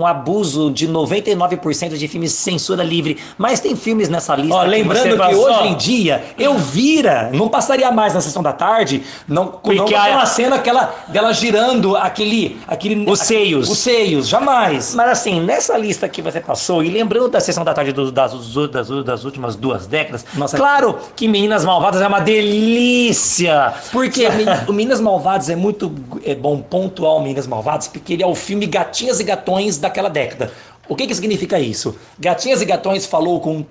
um 0.00 0.06
abuso 0.06 0.70
de 0.70 0.88
99% 0.88 1.96
de 1.96 2.08
filmes 2.08 2.32
censura 2.32 2.82
livre. 2.82 3.18
Mas 3.38 3.60
tem 3.60 3.74
filmes 3.76 4.08
nessa 4.08 4.34
lista. 4.34 4.54
Ó, 4.56 4.62
que 4.64 4.68
lembrando 4.68 5.02
você 5.04 5.10
que 5.10 5.16
passou- 5.16 5.44
hoje 5.50 5.68
em 5.68 5.76
dia, 5.76 6.22
eu 6.38 6.56
vira, 6.58 7.30
não 7.32 7.48
passaria 7.48 7.90
mais 7.92 8.14
na 8.14 8.20
sessão 8.20 8.42
da 8.42 8.52
tarde, 8.52 9.02
não, 9.28 9.40
não 9.44 9.50
Porque 9.52 9.76
com 9.76 9.96
a- 9.96 10.02
aquela 10.04 10.26
cena 10.26 10.56
aquela, 10.56 10.94
dela 11.08 11.32
girando 11.32 11.96
aquele, 11.96 12.58
aquele... 12.66 13.10
Os 13.10 13.20
seios. 13.20 13.68
Os 13.70 13.78
seios, 13.78 14.28
jamais. 14.28 14.94
Mas 14.94 15.10
assim, 15.10 15.40
nessa 15.40 15.76
lista 15.76 16.08
que 16.08 16.20
você 16.22 16.40
passou, 16.40 16.82
e 16.82 16.88
lembrando 16.88 17.28
da 17.28 17.40
sessão 17.40 17.64
da 17.64 17.72
tarde 17.74 17.92
do- 17.92 18.10
das, 18.12 18.32
das, 18.70 18.88
das 19.04 19.24
últimas 19.24 19.56
duas 19.56 19.86
décadas, 19.86 20.24
Nossa. 20.34 20.56
claro 20.56 20.96
que 21.16 21.26
Meninas 21.28 21.64
Malvadas 21.64 22.00
é 22.00 22.06
uma 22.06 22.20
delícia. 22.20 23.72
Porque 23.92 24.26
o 24.68 24.72
Minas 24.72 25.00
Malvados 25.00 25.48
é 25.48 25.56
muito 25.56 25.92
é 26.24 26.34
bom 26.34 26.60
pontuar 26.60 27.14
o 27.14 27.22
Minas 27.22 27.46
Malvados, 27.46 27.88
porque 27.88 28.14
ele 28.14 28.22
é 28.22 28.26
o 28.26 28.34
filme 28.34 28.66
Gatinhas 28.70 29.20
e 29.20 29.24
Gatões 29.24 29.76
daquela 29.76 30.08
década. 30.08 30.52
O 30.88 30.96
que, 30.96 31.06
que 31.06 31.14
significa 31.14 31.60
isso? 31.60 31.96
Gatinhas 32.18 32.62
e 32.62 32.64
Gatões 32.64 33.06
falou 33.06 33.40
com 33.40 33.64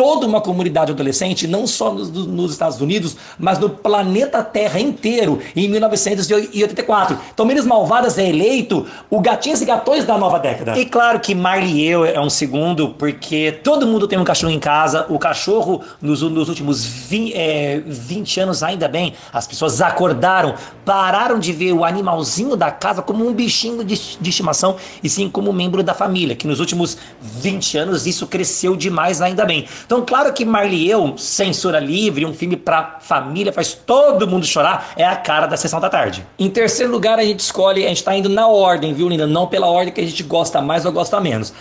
toda 0.00 0.26
uma 0.26 0.40
comunidade 0.40 0.92
adolescente, 0.92 1.46
não 1.46 1.66
só 1.66 1.92
nos, 1.92 2.10
nos 2.10 2.52
Estados 2.52 2.80
Unidos, 2.80 3.18
mas 3.38 3.58
no 3.58 3.68
planeta 3.68 4.42
Terra 4.42 4.80
inteiro, 4.80 5.40
em 5.54 5.68
1984. 5.68 7.18
Então, 7.34 7.44
Minas 7.44 7.66
Malvadas 7.66 8.16
é 8.16 8.26
eleito 8.26 8.86
o 9.10 9.20
Gatinhas 9.20 9.60
e 9.60 9.66
Gatões 9.66 10.06
da 10.06 10.16
nova 10.16 10.38
década. 10.38 10.78
E 10.78 10.86
claro 10.86 11.20
que 11.20 11.34
Marley 11.34 11.72
e 11.72 11.86
eu 11.86 12.06
é 12.06 12.18
um 12.18 12.30
segundo, 12.30 12.94
porque 12.96 13.52
todo 13.62 13.86
mundo 13.86 14.08
tem 14.08 14.18
um 14.18 14.24
cachorro 14.24 14.50
em 14.50 14.58
casa. 14.58 15.04
O 15.10 15.18
cachorro, 15.18 15.82
nos, 16.00 16.22
nos 16.22 16.48
últimos 16.48 16.82
20, 16.82 17.34
é, 17.36 17.82
20 17.84 18.40
anos, 18.40 18.62
ainda 18.62 18.88
bem, 18.88 19.12
as 19.30 19.46
pessoas 19.46 19.82
acordaram, 19.82 20.54
pararam 20.82 21.38
de 21.38 21.52
ver 21.52 21.74
o 21.74 21.84
animalzinho 21.84 22.56
da 22.56 22.70
casa 22.70 23.02
como 23.02 23.28
um 23.28 23.34
bichinho 23.34 23.84
de, 23.84 24.16
de 24.18 24.30
estimação, 24.30 24.76
e 25.04 25.10
sim 25.10 25.28
como 25.28 25.52
membro 25.52 25.82
da 25.82 25.92
família, 25.92 26.34
que 26.34 26.46
nos 26.46 26.58
últimos 26.58 26.96
20 27.20 27.76
anos 27.76 28.06
isso 28.06 28.26
cresceu 28.26 28.74
demais, 28.74 29.20
ainda 29.20 29.44
bem. 29.44 29.66
Então, 29.90 30.04
claro 30.04 30.32
que 30.32 30.44
Marley 30.44 30.86
e 30.86 30.88
eu, 30.88 31.18
censura 31.18 31.80
livre, 31.80 32.24
um 32.24 32.32
filme 32.32 32.56
pra 32.56 32.98
família, 33.00 33.52
faz 33.52 33.74
todo 33.74 34.24
mundo 34.24 34.46
chorar, 34.46 34.92
é 34.96 35.04
a 35.04 35.16
cara 35.16 35.48
da 35.48 35.56
sessão 35.56 35.80
da 35.80 35.90
tarde. 35.90 36.24
Em 36.38 36.48
terceiro 36.48 36.92
lugar, 36.92 37.18
a 37.18 37.24
gente 37.24 37.40
escolhe, 37.40 37.84
a 37.84 37.88
gente 37.88 38.04
tá 38.04 38.14
indo 38.14 38.28
na 38.28 38.46
ordem, 38.46 38.94
viu, 38.94 39.08
Linda? 39.08 39.26
Não 39.26 39.48
pela 39.48 39.66
ordem 39.66 39.92
que 39.92 40.00
a 40.00 40.06
gente 40.06 40.22
gosta 40.22 40.60
mais 40.60 40.86
ou 40.86 40.92
gosta 40.92 41.20
menos. 41.20 41.52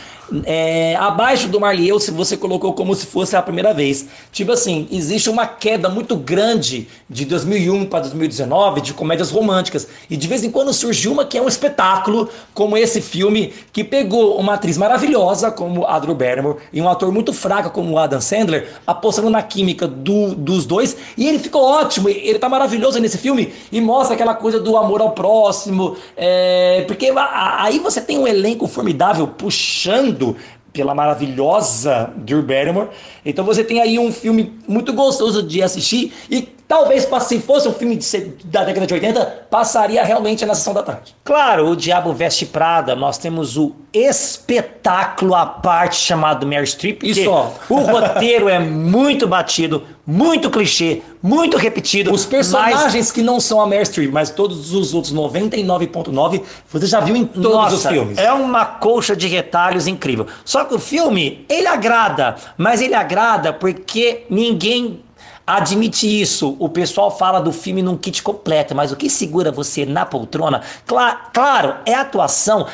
É, 0.46 0.96
abaixo 0.98 1.48
do 1.48 1.60
Marley 1.60 1.86
e 1.86 1.90
eu, 1.90 2.00
se 2.00 2.12
você 2.12 2.38
colocou 2.38 2.74
como 2.74 2.94
se 2.94 3.08
fosse 3.08 3.36
a 3.36 3.42
primeira 3.42 3.74
vez. 3.74 4.08
Tipo 4.32 4.52
assim, 4.52 4.88
existe 4.92 5.28
uma 5.28 5.48
queda 5.48 5.90
muito 5.90 6.16
grande 6.16 6.88
de 7.10 7.26
2001 7.26 7.86
para 7.86 8.02
2019 8.02 8.82
de 8.82 8.94
comédias 8.94 9.32
românticas. 9.32 9.88
E 10.08 10.16
de 10.16 10.28
vez 10.28 10.44
em 10.44 10.52
quando 10.52 10.72
surge 10.72 11.08
uma 11.08 11.26
que 11.26 11.38
é 11.38 11.42
um 11.42 11.48
espetáculo, 11.48 12.30
como 12.54 12.78
esse 12.78 13.02
filme, 13.02 13.54
que 13.74 13.84
pegou 13.84 14.38
uma 14.40 14.54
atriz 14.54 14.78
maravilhosa, 14.78 15.50
como 15.50 15.88
a 15.88 15.98
Drew 15.98 16.14
Barrymore, 16.14 16.58
e 16.72 16.80
um 16.80 16.88
ator 16.88 17.12
muito 17.12 17.34
fraco, 17.34 17.72
como 17.72 17.94
o 17.94 17.98
Adam 18.10 18.22
Sandler, 18.22 18.68
apostando 18.86 19.30
na 19.30 19.42
química 19.42 19.88
do, 19.88 20.34
dos 20.36 20.66
dois. 20.66 20.98
E 21.16 21.28
ele 21.28 21.40
ficou 21.40 21.64
ótimo, 21.64 22.10
ele 22.10 22.40
tá 22.40 22.50
maravilhoso 22.50 23.00
nesse 23.00 23.18
filme 23.18 23.54
e 23.72 23.80
mostra 23.80 24.16
aquela 24.16 24.34
coisa 24.34 24.60
do 24.60 24.76
amor 24.76 25.02
ao 25.02 25.12
próximo. 25.12 25.96
É, 26.18 26.84
porque 26.88 27.14
aí 27.16 27.80
você 27.80 28.02
tem 28.02 28.18
um 28.18 28.28
elenco 28.28 28.68
formidável 28.68 29.28
puxando 29.28 30.36
pela 30.72 30.94
maravilhosa 30.94 32.12
Drew 32.18 32.42
Barrymore. 32.44 32.90
Então 33.26 33.44
você 33.46 33.64
tem 33.64 33.82
aí 33.82 33.98
um 33.98 34.12
filme 34.12 34.60
muito 34.68 34.94
gostoso 34.94 35.44
de 35.44 35.62
assistir 35.62 36.14
e 36.30 36.42
talvez 36.70 37.08
se 37.22 37.40
fosse 37.40 37.68
um 37.68 37.74
filme 37.74 37.96
de, 37.96 38.18
da 38.46 38.64
década 38.64 38.86
de 38.86 38.94
80, 38.94 39.48
passaria 39.50 40.04
realmente 40.04 40.46
na 40.46 40.54
sessão 40.54 40.74
da 40.74 40.84
tarde. 40.84 41.16
Claro, 41.24 41.70
o 41.70 41.76
Diabo 41.76 42.14
Veste 42.14 42.46
Prada, 42.46 42.96
nós 42.96 43.18
temos 43.18 43.58
o 43.58 43.76
espetáculo 43.92 45.34
à 45.34 45.46
parte 45.48 45.96
chamado 45.96 46.46
Mary 46.46 46.68
Streep. 46.68 47.04
Isso. 47.04 47.30
O 47.68 47.80
roteiro 47.80 48.48
é 48.48 48.60
muito 48.60 49.28
batido, 49.28 49.84
muito 50.10 50.50
clichê, 50.50 51.04
muito 51.22 51.56
repetido. 51.56 52.12
Os 52.12 52.26
personagens 52.26 52.96
mas... 52.96 53.12
que 53.12 53.22
não 53.22 53.40
são 53.40 53.62
a 53.62 53.68
Mary 53.68 53.86
Streep, 53.86 54.12
mas 54.12 54.32
todos 54.32 54.74
os 54.74 54.92
outros 54.92 55.14
99.9, 55.14 56.42
você 56.68 56.88
já 56.88 57.00
viu 57.00 57.16
em 57.16 57.26
todos 57.26 57.52
Nossa, 57.52 57.76
os 57.76 57.86
filmes. 57.86 58.18
É 58.18 58.34
uma 58.34 58.66
colcha 58.66 59.16
de 59.16 59.28
retalhos 59.28 59.86
incrível. 59.86 60.26
Só 60.44 60.66
que 60.66 60.74
o 60.74 60.80
filme, 60.80 61.46
ele 61.48 61.68
agrada, 61.68 62.38
mas 62.58 62.82
ele 62.82 62.96
agrada 62.96 63.54
porque 63.54 64.26
ninguém 64.32 65.00
admite 65.46 66.08
isso. 66.08 66.56
O 66.58 66.70
pessoal 66.70 67.16
fala 67.16 67.40
do 67.40 67.52
filme 67.52 67.84
num 67.84 67.96
kit 67.96 68.24
completo, 68.24 68.74
mas 68.74 68.92
o 68.92 68.96
que 68.96 69.12
segura 69.12 69.52
você 69.52 69.86
na 69.86 70.08
poltrona, 70.08 70.62
cl 70.88 71.18
claro, 71.32 71.76
é 71.86 71.94
a 71.94 72.02
atuação 72.02 72.66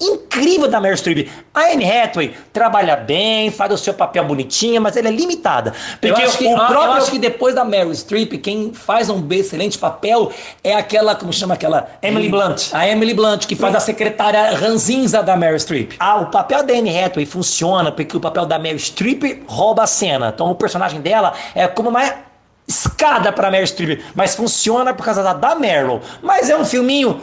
incrível 0.00 0.68
da 0.68 0.80
Meryl 0.80 0.96
Streep. 0.96 1.28
A 1.54 1.72
Anne 1.72 1.84
Hathaway 1.84 2.34
trabalha 2.52 2.96
bem, 2.96 3.50
faz 3.50 3.72
o 3.72 3.78
seu 3.78 3.92
papel 3.92 4.24
bonitinha, 4.24 4.80
mas 4.80 4.96
ela 4.96 5.08
é 5.08 5.10
limitada. 5.10 5.74
Porque 6.00 6.20
eu 6.20 6.26
acho 6.26 6.38
que, 6.38 6.46
o 6.46 6.54
próprio... 6.54 6.76
eu 6.76 6.92
acho 6.92 7.10
que 7.10 7.18
depois 7.18 7.54
da 7.54 7.64
Meryl 7.64 7.94
Streep, 7.94 8.32
quem 8.38 8.72
faz 8.72 9.10
um 9.10 9.26
excelente 9.30 9.76
papel 9.78 10.32
é 10.64 10.74
aquela, 10.74 11.14
como 11.14 11.32
chama 11.32 11.54
aquela? 11.54 11.88
Emily 12.02 12.28
Blunt. 12.28 12.72
A 12.72 12.88
Emily 12.88 13.14
Blunt, 13.14 13.46
que 13.46 13.54
faz 13.54 13.74
a 13.74 13.80
secretária 13.80 14.54
ranzinza 14.56 15.22
da 15.22 15.36
Meryl 15.36 15.58
Streep. 15.58 15.92
Ah, 15.98 16.16
o 16.16 16.26
papel 16.26 16.62
da 16.62 16.72
Anne 16.72 16.98
Hathaway 16.98 17.26
funciona 17.26 17.92
porque 17.92 18.16
o 18.16 18.20
papel 18.20 18.46
da 18.46 18.58
Meryl 18.58 18.78
Streep 18.78 19.44
rouba 19.46 19.82
a 19.82 19.86
cena. 19.86 20.32
Então 20.34 20.50
o 20.50 20.54
personagem 20.54 21.00
dela 21.00 21.34
é 21.54 21.66
como 21.68 21.90
uma 21.90 22.30
escada 22.66 23.32
para 23.32 23.50
Meryl 23.50 23.66
Streep, 23.66 24.00
mas 24.14 24.34
funciona 24.34 24.94
por 24.94 25.04
causa 25.04 25.22
da, 25.22 25.32
da 25.32 25.54
Meryl. 25.54 26.00
Mas 26.22 26.48
é 26.48 26.56
um 26.56 26.64
filminho 26.64 27.20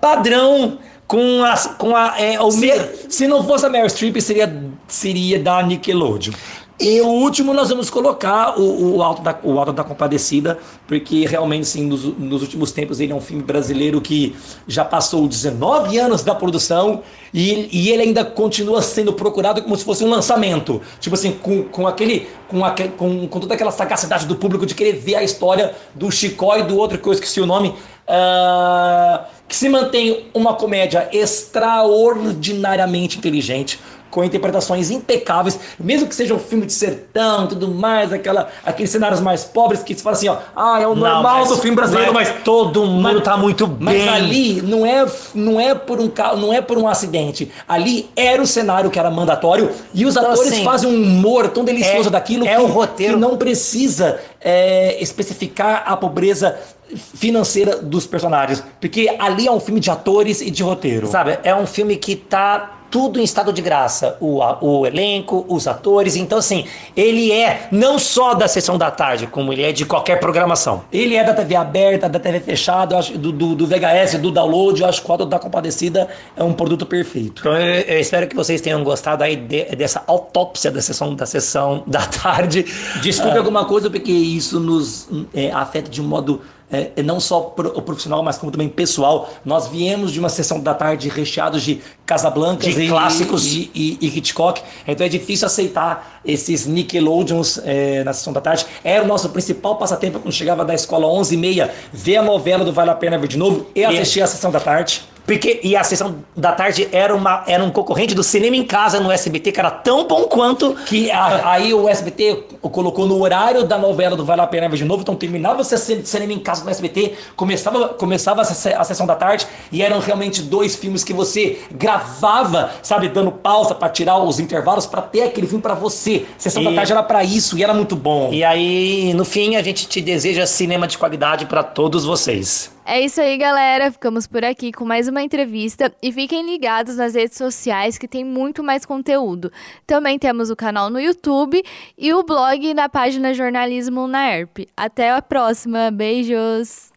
padrão 0.00 0.78
com 1.06 1.42
a. 1.44 1.56
Com 1.78 1.96
a 1.96 2.20
é, 2.20 2.40
o 2.40 2.50
se, 2.50 2.70
se 3.08 3.28
não 3.28 3.44
fosse 3.44 3.66
a 3.66 3.68
Meryl 3.68 3.88
Streep, 3.88 4.20
seria, 4.20 4.62
seria 4.88 5.38
da 5.38 5.62
Nickelodeon. 5.62 6.32
E 6.78 7.00
o 7.00 7.06
último 7.06 7.54
nós 7.54 7.68
vamos 7.68 7.88
colocar 7.88 8.58
o, 8.58 8.96
o, 8.96 9.02
Alto, 9.02 9.22
da, 9.22 9.38
o 9.44 9.58
Alto 9.60 9.72
da 9.72 9.84
Compadecida, 9.84 10.58
porque 10.88 11.24
realmente, 11.24 11.68
sim, 11.68 11.86
nos, 11.86 12.02
nos, 12.02 12.42
últimos 12.42 12.72
tempos 12.72 12.98
ele 12.98 13.12
é 13.12 13.14
um 13.14 13.20
filme 13.20 13.44
brasileiro 13.44 14.00
que 14.00 14.34
já 14.66 14.84
passou 14.84 15.28
19 15.28 15.96
anos 15.98 16.24
da 16.24 16.34
produção 16.34 17.02
e, 17.32 17.68
e 17.70 17.90
ele 17.90 18.02
ainda 18.02 18.24
continua 18.24 18.82
sendo 18.82 19.12
procurado 19.12 19.62
como 19.62 19.76
se 19.76 19.84
fosse 19.84 20.02
um 20.02 20.10
lançamento. 20.10 20.82
Tipo 20.98 21.14
assim, 21.14 21.32
com, 21.32 21.62
com 21.62 21.86
aquele. 21.86 22.26
Com, 22.48 22.64
aquele, 22.64 22.88
com, 22.90 23.28
com 23.28 23.40
toda 23.40 23.54
aquela 23.54 23.70
sagacidade 23.70 24.26
do 24.26 24.34
público 24.34 24.66
de 24.66 24.74
querer 24.74 24.94
ver 24.94 25.14
a 25.14 25.22
história 25.22 25.74
do 25.94 26.10
Chicó 26.10 26.56
e 26.56 26.64
do 26.64 26.76
outro 26.76 26.98
que 26.98 27.06
eu 27.08 27.12
esqueci 27.12 27.40
o 27.40 27.46
nome. 27.46 27.68
Uh, 27.68 29.24
que 29.48 29.56
se 29.56 29.68
mantém 29.68 30.26
uma 30.32 30.54
comédia 30.54 31.08
extraordinariamente 31.12 33.18
inteligente, 33.18 33.80
com 34.14 34.22
interpretações 34.22 34.92
impecáveis, 34.92 35.58
mesmo 35.76 36.06
que 36.06 36.14
seja 36.14 36.32
um 36.32 36.38
filme 36.38 36.64
de 36.64 36.72
sertão, 36.72 37.48
tudo 37.48 37.66
mais, 37.66 38.12
aquela, 38.12 38.48
aqueles 38.64 38.88
cenários 38.88 39.20
mais 39.20 39.42
pobres 39.42 39.82
que 39.82 39.92
se 39.92 40.04
fala 40.04 40.14
assim, 40.14 40.28
ó, 40.28 40.36
ah, 40.54 40.80
é 40.80 40.86
o 40.86 40.94
normal 40.94 41.22
não, 41.22 41.40
mas, 41.40 41.48
do 41.48 41.56
filme 41.56 41.74
brasileiro, 41.74 42.14
mas, 42.14 42.28
mas 42.28 42.42
todo 42.44 42.84
mundo 42.84 43.02
mas, 43.02 43.24
tá 43.24 43.36
muito 43.36 43.66
bem. 43.66 44.06
Mas 44.06 44.08
ali 44.08 44.62
não 44.62 44.86
é, 44.86 45.04
não 45.34 45.60
é 45.60 45.74
por 45.74 45.98
um 46.00 46.08
não 46.38 46.52
é 46.52 46.60
por 46.60 46.78
um 46.78 46.86
acidente. 46.86 47.50
Ali 47.66 48.08
era 48.14 48.40
o 48.40 48.46
cenário 48.46 48.88
que 48.88 49.00
era 49.00 49.10
mandatório 49.10 49.68
e 49.92 50.06
os 50.06 50.14
então, 50.14 50.30
atores 50.30 50.52
assim, 50.52 50.62
fazem 50.62 50.88
um 50.88 51.02
humor 51.02 51.48
tão 51.48 51.64
delicioso 51.64 52.08
é, 52.08 52.12
daquilo 52.12 52.46
é 52.46 52.54
que, 52.54 52.62
o 52.62 52.66
roteiro 52.66 53.14
que 53.14 53.20
não 53.20 53.36
precisa 53.36 54.20
é, 54.40 55.02
especificar 55.02 55.82
a 55.86 55.96
pobreza 55.96 56.56
financeira 56.94 57.78
dos 57.78 58.06
personagens, 58.06 58.62
porque 58.80 59.12
ali 59.18 59.48
é 59.48 59.50
um 59.50 59.58
filme 59.58 59.80
de 59.80 59.90
atores 59.90 60.40
e 60.40 60.50
de 60.50 60.62
roteiro. 60.62 61.08
Sabe, 61.08 61.38
é 61.42 61.54
um 61.54 61.66
filme 61.66 61.96
que 61.96 62.14
tá 62.14 62.73
tudo 62.90 63.20
em 63.20 63.24
estado 63.24 63.52
de 63.52 63.60
graça. 63.60 64.16
O, 64.20 64.40
o 64.60 64.86
elenco, 64.86 65.44
os 65.48 65.66
atores. 65.66 66.16
Então, 66.16 66.38
assim, 66.38 66.64
ele 66.96 67.32
é 67.32 67.68
não 67.70 67.98
só 67.98 68.34
da 68.34 68.46
sessão 68.46 68.78
da 68.78 68.90
tarde, 68.90 69.26
como 69.26 69.52
ele 69.52 69.62
é 69.62 69.72
de 69.72 69.84
qualquer 69.84 70.20
programação. 70.20 70.84
Ele 70.92 71.16
é 71.16 71.24
da 71.24 71.34
TV 71.34 71.56
aberta, 71.56 72.08
da 72.08 72.18
TV 72.18 72.40
fechada, 72.40 73.00
do, 73.00 73.32
do, 73.32 73.54
do 73.54 73.66
VHS, 73.66 74.18
do 74.18 74.30
download. 74.30 74.80
Eu 74.80 74.88
acho 74.88 75.02
que 75.02 75.08
o 75.08 75.12
Auto 75.12 75.26
da 75.26 75.38
Compadecida 75.38 76.08
é 76.36 76.42
um 76.42 76.52
produto 76.52 76.86
perfeito. 76.86 77.40
Então, 77.40 77.56
eu, 77.56 77.80
eu 77.80 78.00
espero 78.00 78.26
que 78.26 78.36
vocês 78.36 78.60
tenham 78.60 78.82
gostado 78.84 79.24
aí 79.24 79.36
de, 79.36 79.64
dessa 79.76 80.02
autópsia 80.06 80.70
da 80.70 80.80
sessão 80.80 81.14
da, 81.14 81.26
sessão 81.26 81.82
da 81.86 82.06
tarde. 82.06 82.64
Desculpe 83.02 83.36
ah. 83.36 83.40
alguma 83.40 83.64
coisa, 83.64 83.90
porque 83.90 84.12
isso 84.12 84.60
nos 84.60 85.08
é, 85.34 85.50
afeta 85.50 85.90
de 85.90 86.00
um 86.00 86.04
modo 86.04 86.40
é, 86.74 87.02
não 87.02 87.20
só 87.20 87.40
pro, 87.40 87.70
profissional, 87.82 88.22
mas 88.22 88.38
como 88.38 88.50
também 88.50 88.68
pessoal. 88.68 89.30
Nós 89.44 89.68
viemos 89.68 90.12
de 90.12 90.18
uma 90.18 90.28
sessão 90.28 90.60
da 90.60 90.74
tarde 90.74 91.08
recheados 91.08 91.62
de 91.62 91.80
Casablancas 92.04 92.74
de 92.74 92.82
e, 92.82 92.88
clássicos 92.88 93.46
e, 93.46 93.70
e, 93.74 93.98
e, 94.00 94.18
Hitchcock, 94.18 94.62
então 94.86 95.06
é 95.06 95.08
difícil 95.08 95.46
aceitar 95.46 96.20
esses 96.24 96.66
Nickelodeons 96.66 97.58
é, 97.64 98.04
na 98.04 98.12
sessão 98.12 98.32
da 98.32 98.40
tarde. 98.40 98.66
Era 98.82 99.04
o 99.04 99.06
nosso 99.06 99.28
principal 99.30 99.76
passatempo 99.76 100.18
quando 100.18 100.32
chegava 100.32 100.64
da 100.64 100.74
escola 100.74 101.06
11h30, 101.06 101.70
ver 101.92 102.16
a 102.16 102.22
novela 102.22 102.64
do 102.64 102.72
Vale 102.72 102.90
a 102.90 102.94
Pena 102.94 103.16
Ver 103.18 103.28
de 103.28 103.38
Novo 103.38 103.66
e 103.74 103.84
assistir 103.84 104.22
a 104.22 104.26
sessão 104.26 104.50
da 104.50 104.60
tarde. 104.60 105.13
Porque, 105.26 105.60
e 105.62 105.74
a 105.74 105.82
sessão 105.82 106.16
da 106.36 106.52
tarde 106.52 106.88
era, 106.92 107.14
uma, 107.14 107.44
era 107.46 107.64
um 107.64 107.70
concorrente 107.70 108.14
do 108.14 108.22
cinema 108.22 108.56
em 108.56 108.64
casa 108.64 109.00
no 109.00 109.10
SBT, 109.10 109.52
que 109.52 109.60
era 109.60 109.70
tão 109.70 110.06
bom 110.06 110.24
quanto. 110.24 110.74
Que 110.86 111.10
a, 111.10 111.50
aí 111.50 111.72
o 111.72 111.88
SBT 111.88 112.44
colocou 112.60 113.06
no 113.06 113.20
horário 113.20 113.64
da 113.64 113.78
novela 113.78 114.16
do 114.16 114.24
Vale 114.24 114.42
a 114.42 114.46
Pena 114.46 114.68
Ver 114.68 114.76
de 114.76 114.84
Novo, 114.84 115.02
então 115.02 115.14
terminava 115.14 115.62
o 115.62 115.64
cinema 115.64 116.32
em 116.32 116.38
casa 116.38 116.64
no 116.64 116.70
SBT, 116.70 117.14
começava, 117.36 117.88
começava 117.88 118.42
a 118.42 118.84
sessão 118.84 119.06
da 119.06 119.14
tarde, 119.14 119.46
e 119.72 119.82
eram 119.82 119.98
realmente 119.98 120.42
dois 120.42 120.76
filmes 120.76 121.02
que 121.02 121.12
você 121.12 121.60
gravava, 121.72 122.70
sabe, 122.82 123.08
dando 123.08 123.32
pausa 123.32 123.74
para 123.74 123.88
tirar 123.88 124.18
os 124.18 124.38
intervalos, 124.38 124.86
para 124.86 125.00
ter 125.00 125.22
aquele 125.22 125.46
filme 125.46 125.62
para 125.62 125.74
você. 125.74 126.26
Sessão 126.36 126.62
e... 126.62 126.66
da 126.66 126.72
tarde 126.72 126.92
era 126.92 127.02
para 127.02 127.24
isso, 127.24 127.56
e 127.56 127.62
era 127.62 127.72
muito 127.72 127.96
bom. 127.96 128.30
E 128.32 128.44
aí, 128.44 129.14
no 129.14 129.24
fim, 129.24 129.56
a 129.56 129.62
gente 129.62 129.86
te 129.88 130.00
deseja 130.00 130.46
cinema 130.46 130.86
de 130.86 130.98
qualidade 130.98 131.46
para 131.46 131.62
todos 131.62 132.04
vocês. 132.04 132.73
É 132.86 133.00
isso 133.00 133.20
aí, 133.20 133.38
galera. 133.38 133.90
Ficamos 133.90 134.26
por 134.26 134.44
aqui 134.44 134.70
com 134.70 134.84
mais 134.84 135.08
uma 135.08 135.22
entrevista 135.22 135.90
e 136.02 136.12
fiquem 136.12 136.44
ligados 136.44 136.96
nas 136.96 137.14
redes 137.14 137.38
sociais 137.38 137.96
que 137.96 138.06
tem 138.06 138.22
muito 138.24 138.62
mais 138.62 138.84
conteúdo. 138.84 139.50
Também 139.86 140.18
temos 140.18 140.50
o 140.50 140.56
canal 140.56 140.90
no 140.90 141.00
YouTube 141.00 141.62
e 141.96 142.12
o 142.12 142.22
blog 142.22 142.74
na 142.74 142.88
página 142.88 143.32
Jornalismo 143.32 144.06
na 144.06 144.36
ERP. 144.36 144.68
Até 144.76 145.10
a 145.10 145.22
próxima. 145.22 145.90
Beijos! 145.90 146.93